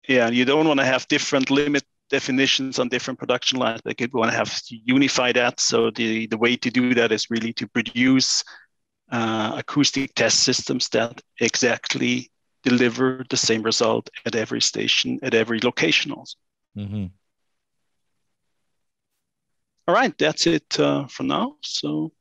yeah, 0.08 0.30
you 0.30 0.46
don't 0.46 0.68
want 0.68 0.80
to 0.80 0.86
have 0.86 1.08
different 1.08 1.50
limit 1.50 1.84
definitions 2.10 2.80
on 2.80 2.90
different 2.90 3.20
production 3.20 3.60
lines. 3.60 3.82
Like 3.86 4.02
you 4.02 4.08
want 4.14 4.32
to 4.32 4.38
have 4.38 4.62
to 4.64 4.76
unify 4.84 5.32
that. 5.34 5.60
So 5.60 5.92
the, 5.92 6.28
the 6.28 6.38
way 6.38 6.56
to 6.58 6.70
do 6.70 6.94
that 6.96 7.12
is 7.12 7.30
really 7.30 7.54
to 7.54 7.68
produce 7.68 8.44
uh, 9.12 9.56
acoustic 9.58 10.14
test 10.16 10.42
systems 10.42 10.90
that 10.90 11.22
exactly 11.40 12.32
deliver 12.64 13.26
the 13.30 13.38
same 13.38 13.64
result 13.64 14.10
at 14.26 14.36
every 14.36 14.62
station, 14.62 15.20
at 15.24 15.34
every 15.34 15.60
location 15.62 16.12
also. 16.12 16.38
Mm-hmm. 16.78 17.06
All 19.88 19.96
right, 19.96 20.16
that's 20.18 20.46
it 20.46 20.80
uh, 20.80 21.08
for 21.08 21.24
now. 21.24 21.56
So 21.62 22.12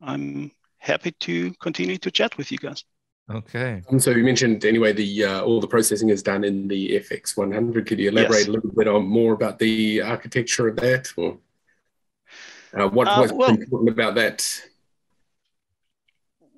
I'm 0.00 0.52
happy 0.78 1.10
to 1.10 1.52
continue 1.54 1.96
to 1.98 2.10
chat 2.10 2.36
with 2.36 2.52
you 2.52 2.58
guys. 2.58 2.84
Okay. 3.30 3.82
And 3.88 4.02
so 4.02 4.10
you 4.10 4.22
mentioned 4.22 4.64
anyway 4.64 4.92
the 4.92 5.24
uh, 5.24 5.42
all 5.42 5.60
the 5.60 5.66
processing 5.66 6.10
is 6.10 6.22
done 6.22 6.44
in 6.44 6.68
the 6.68 7.00
FX100. 7.00 7.86
Could 7.86 7.98
you 7.98 8.10
elaborate 8.10 8.40
yes. 8.40 8.48
a 8.48 8.52
little 8.52 8.70
bit 8.70 8.86
on 8.86 9.06
more 9.06 9.32
about 9.32 9.58
the 9.58 10.02
architecture 10.02 10.68
of 10.68 10.76
that, 10.76 11.10
or 11.16 11.38
uh, 12.74 12.88
what, 12.88 13.08
uh, 13.08 13.20
what's 13.20 13.32
well, 13.32 13.50
important 13.50 13.88
about 13.88 14.14
that? 14.16 14.62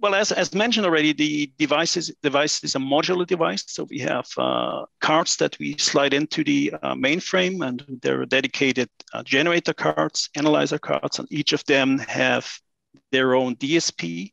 Well, 0.00 0.14
as, 0.14 0.30
as 0.30 0.54
mentioned 0.54 0.86
already, 0.86 1.12
the 1.12 1.50
device 1.58 1.96
is, 1.96 2.14
device 2.22 2.62
is 2.62 2.74
a 2.74 2.78
modular 2.78 3.26
device. 3.26 3.64
So 3.66 3.84
we 3.84 3.98
have 4.00 4.26
uh, 4.36 4.84
cards 5.00 5.36
that 5.36 5.58
we 5.58 5.76
slide 5.78 6.12
into 6.12 6.44
the 6.44 6.74
uh, 6.82 6.94
mainframe, 6.94 7.66
and 7.66 7.82
there 8.02 8.20
are 8.20 8.26
dedicated 8.26 8.90
uh, 9.14 9.22
generator 9.22 9.72
cards, 9.72 10.28
analyzer 10.36 10.78
cards, 10.78 11.18
and 11.18 11.26
each 11.30 11.52
of 11.52 11.64
them 11.64 11.98
have 11.98 12.46
their 13.10 13.34
own 13.34 13.56
DSP 13.56 14.32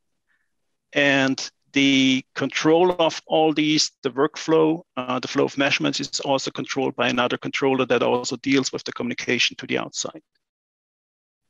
And 0.93 1.51
the 1.73 2.23
control 2.35 2.95
of 2.99 3.21
all 3.25 3.53
these, 3.53 3.91
the 4.03 4.11
workflow, 4.11 4.83
uh, 4.95 5.19
the 5.19 5.27
flow 5.27 5.45
of 5.45 5.57
measurements 5.57 5.99
is 5.99 6.19
also 6.19 6.51
controlled 6.51 6.95
by 6.95 7.09
another 7.09 7.37
controller 7.37 7.85
that 7.85 8.03
also 8.03 8.35
deals 8.37 8.71
with 8.71 8.83
the 8.83 8.93
communication 8.93 9.57
to 9.57 9.67
the 9.67 9.77
outside. 9.79 10.21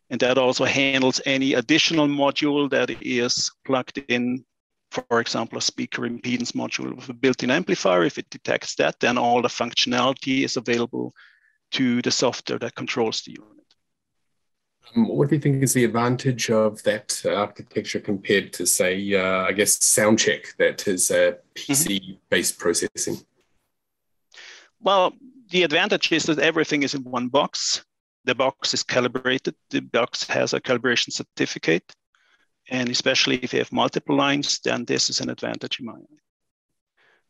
And 0.10 0.20
that 0.22 0.38
also 0.38 0.66
handles 0.66 1.22
any 1.26 1.54
additional 1.54 2.08
module 2.08 2.70
that 2.70 2.90
is 3.02 3.52
plugged 3.66 3.98
in, 4.08 4.46
for 4.92 5.20
example, 5.20 5.58
a 5.58 5.62
speaker 5.62 6.04
impedance 6.04 6.54
module 6.54 6.96
with 6.96 7.10
a 7.10 7.14
built-in 7.14 7.52
amplifier. 7.52 8.04
If 8.04 8.18
it 8.18 8.30
detects 8.30 8.76
that, 8.76 9.00
then 9.00 9.18
all 9.18 9.42
the 9.42 9.48
functionality 9.48 10.44
is 10.44 10.58
available 10.58 11.14
to 11.72 12.02
the 12.02 12.12
software 12.12 12.60
that 12.60 12.76
controls 12.76 13.22
the 13.22 13.32
unit. 13.32 13.62
Um, 14.96 15.08
what 15.08 15.30
do 15.30 15.36
you 15.36 15.41
think 15.41 15.63
is 15.63 15.74
the 15.74 15.86
advantage 15.86 16.50
of 16.50 16.84
that 16.84 17.22
architecture 17.26 18.00
compared 18.00 18.54
to, 18.54 18.65
say, 18.65 19.13
uh, 19.13 19.46
I 19.46 19.52
guess, 19.54 19.80
SoundCheck, 19.80 20.56
that 20.58 20.88
is 20.88 21.10
uh, 21.10 21.34
PC-based 21.56 22.54
mm-hmm. 22.54 22.62
processing? 22.62 23.17
Well, 24.82 25.13
the 25.50 25.63
advantage 25.63 26.12
is 26.12 26.24
that 26.24 26.39
everything 26.39 26.84
is 26.84 26.93
in 26.93 27.04
one 27.04 27.30
box. 27.30 27.86
The 28.26 28.36
box 28.36 28.74
is 28.74 28.84
calibrated. 28.84 29.56
The 29.69 29.82
box 29.82 30.28
has 30.28 30.54
a 30.54 30.62
calibration 30.62 31.12
certificate. 31.12 31.93
And 32.69 32.89
especially 32.89 33.38
if 33.38 33.54
you 33.54 33.60
have 33.60 33.72
multiple 33.72 34.15
lines, 34.15 34.60
then 34.60 34.86
this 34.86 35.10
is 35.10 35.22
an 35.22 35.30
advantage 35.30 35.80
in 35.80 35.86
my 35.86 35.93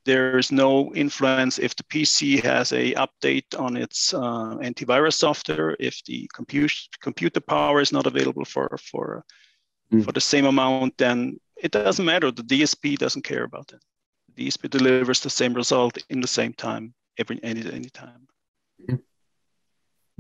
mind. 0.05 0.33
There's 0.33 0.51
no 0.51 0.93
influence 0.93 1.59
if 1.59 1.75
the 1.75 1.83
PC 1.83 2.41
has 2.43 2.71
a 2.71 2.93
update 2.93 3.59
on 3.59 3.77
its 3.77 4.13
uh, 4.13 4.57
antivirus 4.61 5.13
software, 5.13 5.75
if 5.79 6.03
the 6.05 6.29
compute, 6.33 6.73
computer 7.01 7.39
power 7.39 7.81
is 7.81 7.91
not 7.91 8.07
available 8.07 8.45
for, 8.45 8.77
for, 8.91 9.23
mm. 9.91 10.03
for 10.03 10.11
the 10.11 10.21
same 10.21 10.45
amount, 10.45 10.97
then 10.97 11.39
it 11.61 11.71
doesn't 11.71 12.05
matter. 12.05 12.31
The 12.31 12.43
DSP 12.43 12.97
doesn't 12.97 13.23
care 13.23 13.43
about 13.43 13.67
that. 13.67 13.81
The 14.35 14.47
DSP 14.47 14.69
delivers 14.69 15.19
the 15.19 15.29
same 15.29 15.53
result 15.53 15.97
in 16.09 16.21
the 16.21 16.27
same 16.27 16.53
time, 16.53 16.93
every 17.17 17.39
any, 17.43 17.61
any 17.71 17.89
time. 17.89 18.27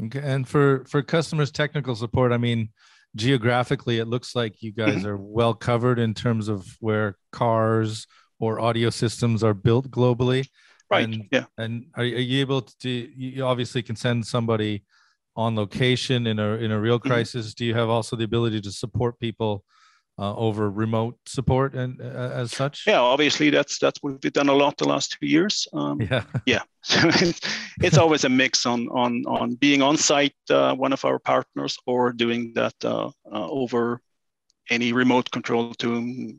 Okay. 0.01 0.21
And 0.23 0.47
for, 0.47 0.85
for 0.87 1.03
customers 1.03 1.51
technical 1.51 1.95
support, 1.95 2.31
I 2.31 2.37
mean, 2.37 2.69
geographically, 3.15 3.99
it 3.99 4.07
looks 4.07 4.35
like 4.35 4.61
you 4.63 4.71
guys 4.71 4.97
mm-hmm. 4.97 5.07
are 5.07 5.17
well 5.17 5.53
covered 5.53 5.99
in 5.99 6.13
terms 6.13 6.47
of 6.47 6.65
where 6.79 7.15
cars, 7.31 8.07
or 8.43 8.59
audio 8.59 8.89
systems 8.89 9.43
are 9.43 9.53
built 9.53 9.89
globally. 9.89 10.47
Right. 10.89 11.05
And, 11.05 11.27
yeah. 11.31 11.45
And 11.57 11.85
are, 11.95 12.03
are 12.03 12.27
you 12.31 12.41
able 12.41 12.61
to? 12.61 12.75
Do, 12.79 12.89
you 12.89 13.45
obviously 13.45 13.81
can 13.81 13.95
send 13.95 14.25
somebody 14.25 14.83
on 15.35 15.55
location 15.55 16.27
in 16.27 16.39
a 16.39 16.49
in 16.55 16.71
a 16.71 16.79
real 16.79 16.99
mm-hmm. 16.99 17.09
crisis. 17.09 17.47
Mm-hmm. 17.47 17.57
Do 17.57 17.65
you 17.65 17.73
have 17.75 17.89
also 17.89 18.15
the 18.15 18.25
ability 18.25 18.61
to 18.61 18.71
support 18.71 19.19
people 19.19 19.63
uh, 20.19 20.35
over 20.35 20.69
remote 20.69 21.17
support 21.25 21.73
and 21.73 21.99
uh, 22.01 22.41
as 22.41 22.51
such? 22.51 22.83
Yeah, 22.85 22.99
obviously 22.99 23.49
that's 23.49 23.79
that's 23.79 23.99
what 24.01 24.21
we've 24.21 24.33
done 24.33 24.49
a 24.49 24.53
lot 24.53 24.77
the 24.77 24.87
last 24.87 25.17
two 25.19 25.25
years. 25.25 25.67
Um, 25.73 26.01
yeah, 26.01 26.23
yeah. 26.45 26.61
it's 27.81 27.97
always 27.97 28.25
a 28.25 28.29
mix 28.29 28.65
on 28.65 28.87
on 28.89 29.23
on 29.25 29.55
being 29.55 29.81
on 29.81 29.97
site, 29.97 30.35
uh, 30.49 30.75
one 30.75 30.93
of 30.93 31.05
our 31.05 31.19
partners, 31.19 31.77
or 31.87 32.11
doing 32.11 32.53
that 32.55 32.75
uh, 32.83 33.07
uh, 33.07 33.47
over 33.49 34.01
any 34.69 34.93
remote 34.93 35.31
control 35.31 35.73
to 35.75 35.89
like 35.95 36.35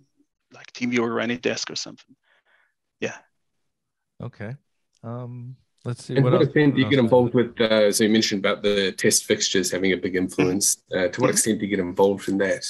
TeamViewer 0.75 1.01
or 1.01 1.27
AnyDesk 1.27 1.71
or 1.71 1.77
something. 1.77 2.15
Yeah. 3.01 3.17
Okay. 4.23 4.55
Um, 5.03 5.57
let's 5.85 6.05
see. 6.05 6.15
And 6.17 6.25
what, 6.25 6.33
what 6.33 6.43
extent 6.43 6.75
do 6.75 6.81
you 6.83 6.91
get 6.91 6.99
involved 6.99 7.35
with? 7.35 7.61
Uh, 7.61 7.93
so 7.93 8.05
you 8.05 8.11
mentioned 8.11 8.45
about 8.45 8.63
the 8.63 8.93
test 8.93 9.25
fixtures 9.25 9.71
having 9.71 9.93
a 9.93 9.97
big 9.97 10.17
influence. 10.17 10.83
Uh, 10.95 11.09
to 11.09 11.21
what 11.21 11.31
extent 11.31 11.59
do 11.59 11.67
you 11.67 11.71
get 11.77 11.81
involved 11.81 12.29
in 12.29 12.39
that? 12.39 12.65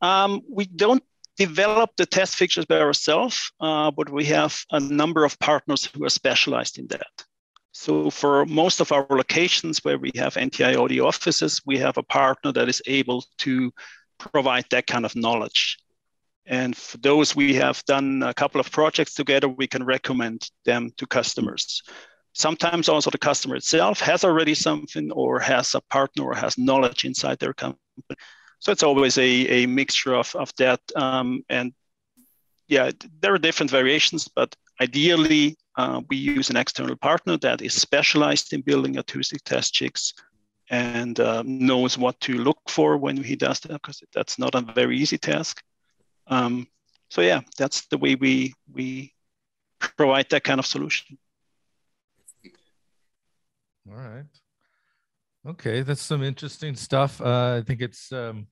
Um, 0.00 0.42
we 0.48 0.64
don't 0.64 1.02
develop 1.36 1.90
the 1.96 2.06
test 2.06 2.36
fixtures 2.36 2.66
by 2.66 2.80
ourselves, 2.80 3.52
uh, 3.60 3.90
but 3.90 4.10
we 4.10 4.24
have 4.26 4.58
a 4.70 4.80
number 4.80 5.24
of 5.24 5.38
partners 5.38 5.84
who 5.84 6.04
are 6.04 6.10
specialized 6.10 6.78
in 6.78 6.86
that. 6.88 7.24
So 7.72 8.10
for 8.10 8.44
most 8.46 8.80
of 8.80 8.92
our 8.92 9.06
locations 9.08 9.78
where 9.84 9.98
we 9.98 10.10
have 10.16 10.34
NTI 10.34 10.76
audio 10.76 11.06
offices, 11.06 11.60
we 11.64 11.78
have 11.78 11.96
a 11.96 12.02
partner 12.02 12.52
that 12.52 12.68
is 12.68 12.82
able 12.86 13.24
to 13.38 13.72
provide 14.18 14.66
that 14.70 14.86
kind 14.86 15.04
of 15.04 15.16
knowledge. 15.16 15.78
And 16.50 16.76
for 16.76 16.98
those 16.98 17.36
we 17.36 17.54
have 17.54 17.82
done 17.84 18.24
a 18.24 18.34
couple 18.34 18.60
of 18.60 18.72
projects 18.72 19.14
together, 19.14 19.48
we 19.48 19.68
can 19.68 19.84
recommend 19.84 20.50
them 20.64 20.90
to 20.96 21.06
customers. 21.06 21.80
Sometimes 22.32 22.88
also 22.88 23.08
the 23.08 23.18
customer 23.18 23.54
itself 23.54 24.00
has 24.00 24.24
already 24.24 24.54
something 24.54 25.12
or 25.12 25.38
has 25.38 25.74
a 25.76 25.80
partner 25.80 26.24
or 26.24 26.34
has 26.34 26.58
knowledge 26.58 27.04
inside 27.04 27.38
their 27.38 27.54
company. 27.54 27.80
So 28.58 28.72
it's 28.72 28.82
always 28.82 29.16
a, 29.16 29.62
a 29.62 29.66
mixture 29.66 30.14
of, 30.14 30.34
of 30.34 30.52
that. 30.56 30.80
Um, 30.96 31.44
and 31.48 31.72
yeah, 32.66 32.90
there 33.20 33.32
are 33.32 33.38
different 33.38 33.70
variations, 33.70 34.26
but 34.26 34.54
ideally 34.80 35.56
uh, 35.76 36.00
we 36.08 36.16
use 36.16 36.50
an 36.50 36.56
external 36.56 36.96
partner 36.96 37.36
that 37.38 37.62
is 37.62 37.74
specialized 37.74 38.52
in 38.52 38.62
building 38.62 38.98
acoustic 38.98 39.44
test 39.44 39.72
jigs 39.72 40.14
and 40.68 41.20
uh, 41.20 41.44
knows 41.46 41.96
what 41.96 42.18
to 42.20 42.38
look 42.38 42.58
for 42.68 42.96
when 42.96 43.22
he 43.22 43.36
does 43.36 43.60
that 43.60 43.72
because 43.72 44.02
that's 44.12 44.36
not 44.36 44.56
a 44.56 44.60
very 44.60 44.98
easy 44.98 45.18
task. 45.18 45.62
Um, 46.30 46.66
so 47.10 47.20
yeah, 47.20 47.40
that's 47.58 47.86
the 47.86 47.98
way 47.98 48.14
we 48.14 48.54
we 48.72 49.12
provide 49.78 50.30
that 50.30 50.44
kind 50.44 50.60
of 50.60 50.66
solution. 50.66 51.18
All 53.90 53.96
right. 53.96 54.24
Okay, 55.46 55.82
that's 55.82 56.02
some 56.02 56.22
interesting 56.22 56.76
stuff. 56.76 57.20
Uh, 57.20 57.56
I 57.60 57.62
think 57.66 57.80
it's 57.80 58.12
um, 58.12 58.46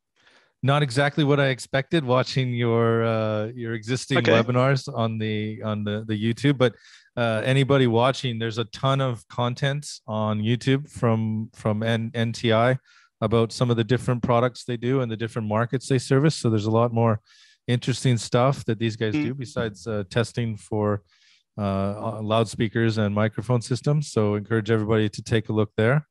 not 0.62 0.82
exactly 0.82 1.22
what 1.22 1.38
I 1.38 1.48
expected 1.48 2.02
watching 2.04 2.52
your 2.54 3.04
uh, 3.04 3.46
your 3.54 3.74
existing 3.74 4.18
okay. 4.18 4.32
webinars 4.32 4.92
on 4.92 5.18
the 5.18 5.62
on 5.62 5.84
the 5.84 6.04
the 6.08 6.20
YouTube. 6.20 6.58
But 6.58 6.74
uh, 7.16 7.42
anybody 7.44 7.86
watching, 7.86 8.38
there's 8.38 8.58
a 8.58 8.64
ton 8.64 9.00
of 9.00 9.26
content 9.28 9.86
on 10.06 10.40
YouTube 10.40 10.90
from 10.90 11.50
from 11.54 11.82
N- 11.82 12.10
NTI 12.10 12.78
about 13.20 13.52
some 13.52 13.70
of 13.70 13.76
the 13.76 13.84
different 13.84 14.22
products 14.22 14.64
they 14.64 14.76
do 14.76 15.00
and 15.00 15.10
the 15.10 15.16
different 15.16 15.46
markets 15.46 15.88
they 15.88 15.98
service. 15.98 16.34
So 16.34 16.50
there's 16.50 16.66
a 16.66 16.70
lot 16.70 16.92
more 16.92 17.20
interesting 17.68 18.16
stuff 18.16 18.64
that 18.64 18.78
these 18.78 18.96
guys 18.96 19.12
do 19.12 19.34
mm. 19.34 19.38
besides 19.38 19.86
uh, 19.86 20.02
testing 20.10 20.56
for 20.56 21.02
uh, 21.58 22.20
loudspeakers 22.22 22.98
and 22.98 23.14
microphone 23.14 23.60
systems. 23.60 24.10
So 24.10 24.34
encourage 24.34 24.70
everybody 24.70 25.08
to 25.10 25.22
take 25.22 25.50
a 25.50 25.52
look 25.52 25.70
there. 25.76 26.06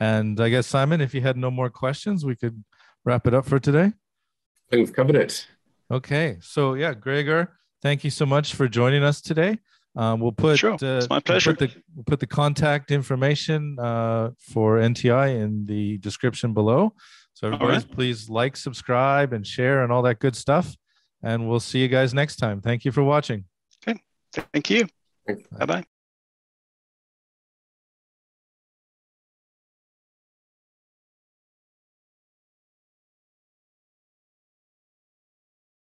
And 0.00 0.40
I 0.40 0.48
guess 0.48 0.66
Simon, 0.66 1.00
if 1.00 1.14
you 1.14 1.20
had 1.20 1.36
no 1.36 1.50
more 1.50 1.70
questions, 1.70 2.24
we 2.24 2.36
could 2.36 2.62
wrap 3.04 3.26
it 3.26 3.34
up 3.34 3.46
for 3.46 3.58
today. 3.58 3.84
I 3.84 4.70
think 4.70 4.86
we've 4.86 4.92
covered 4.92 5.16
it. 5.16 5.46
Okay. 5.90 6.38
So 6.40 6.74
yeah, 6.74 6.94
Gregor, 6.94 7.56
thank 7.80 8.04
you 8.04 8.10
so 8.10 8.26
much 8.26 8.54
for 8.54 8.68
joining 8.68 9.02
us 9.02 9.20
today. 9.20 9.58
Um, 9.96 10.20
we'll 10.20 10.32
put 10.32 10.58
sure. 10.58 10.74
Uh, 10.74 10.98
it's 10.98 11.08
my 11.08 11.20
pleasure. 11.20 11.50
We'll 11.50 11.56
put, 11.56 11.70
the, 11.70 11.82
we'll 11.94 12.04
put 12.04 12.20
the 12.20 12.26
contact 12.26 12.90
information 12.90 13.78
uh, 13.80 14.30
for 14.38 14.78
NTI 14.78 15.40
in 15.42 15.64
the 15.64 15.98
description 15.98 16.54
below. 16.54 16.94
So 17.34 17.48
everybody, 17.48 17.72
right. 17.72 17.90
please 17.90 18.28
like, 18.28 18.56
subscribe, 18.56 19.32
and 19.32 19.46
share, 19.46 19.82
and 19.82 19.92
all 19.92 20.02
that 20.02 20.18
good 20.18 20.36
stuff 20.36 20.76
and 21.22 21.48
we'll 21.48 21.60
see 21.60 21.80
you 21.80 21.88
guys 21.88 22.14
next 22.14 22.36
time. 22.36 22.60
Thank 22.60 22.84
you 22.84 22.92
for 22.92 23.02
watching. 23.02 23.44
Okay. 23.86 24.00
Thank 24.52 24.70
you. 24.70 24.86
Bye 25.26 25.66
bye. 25.66 25.84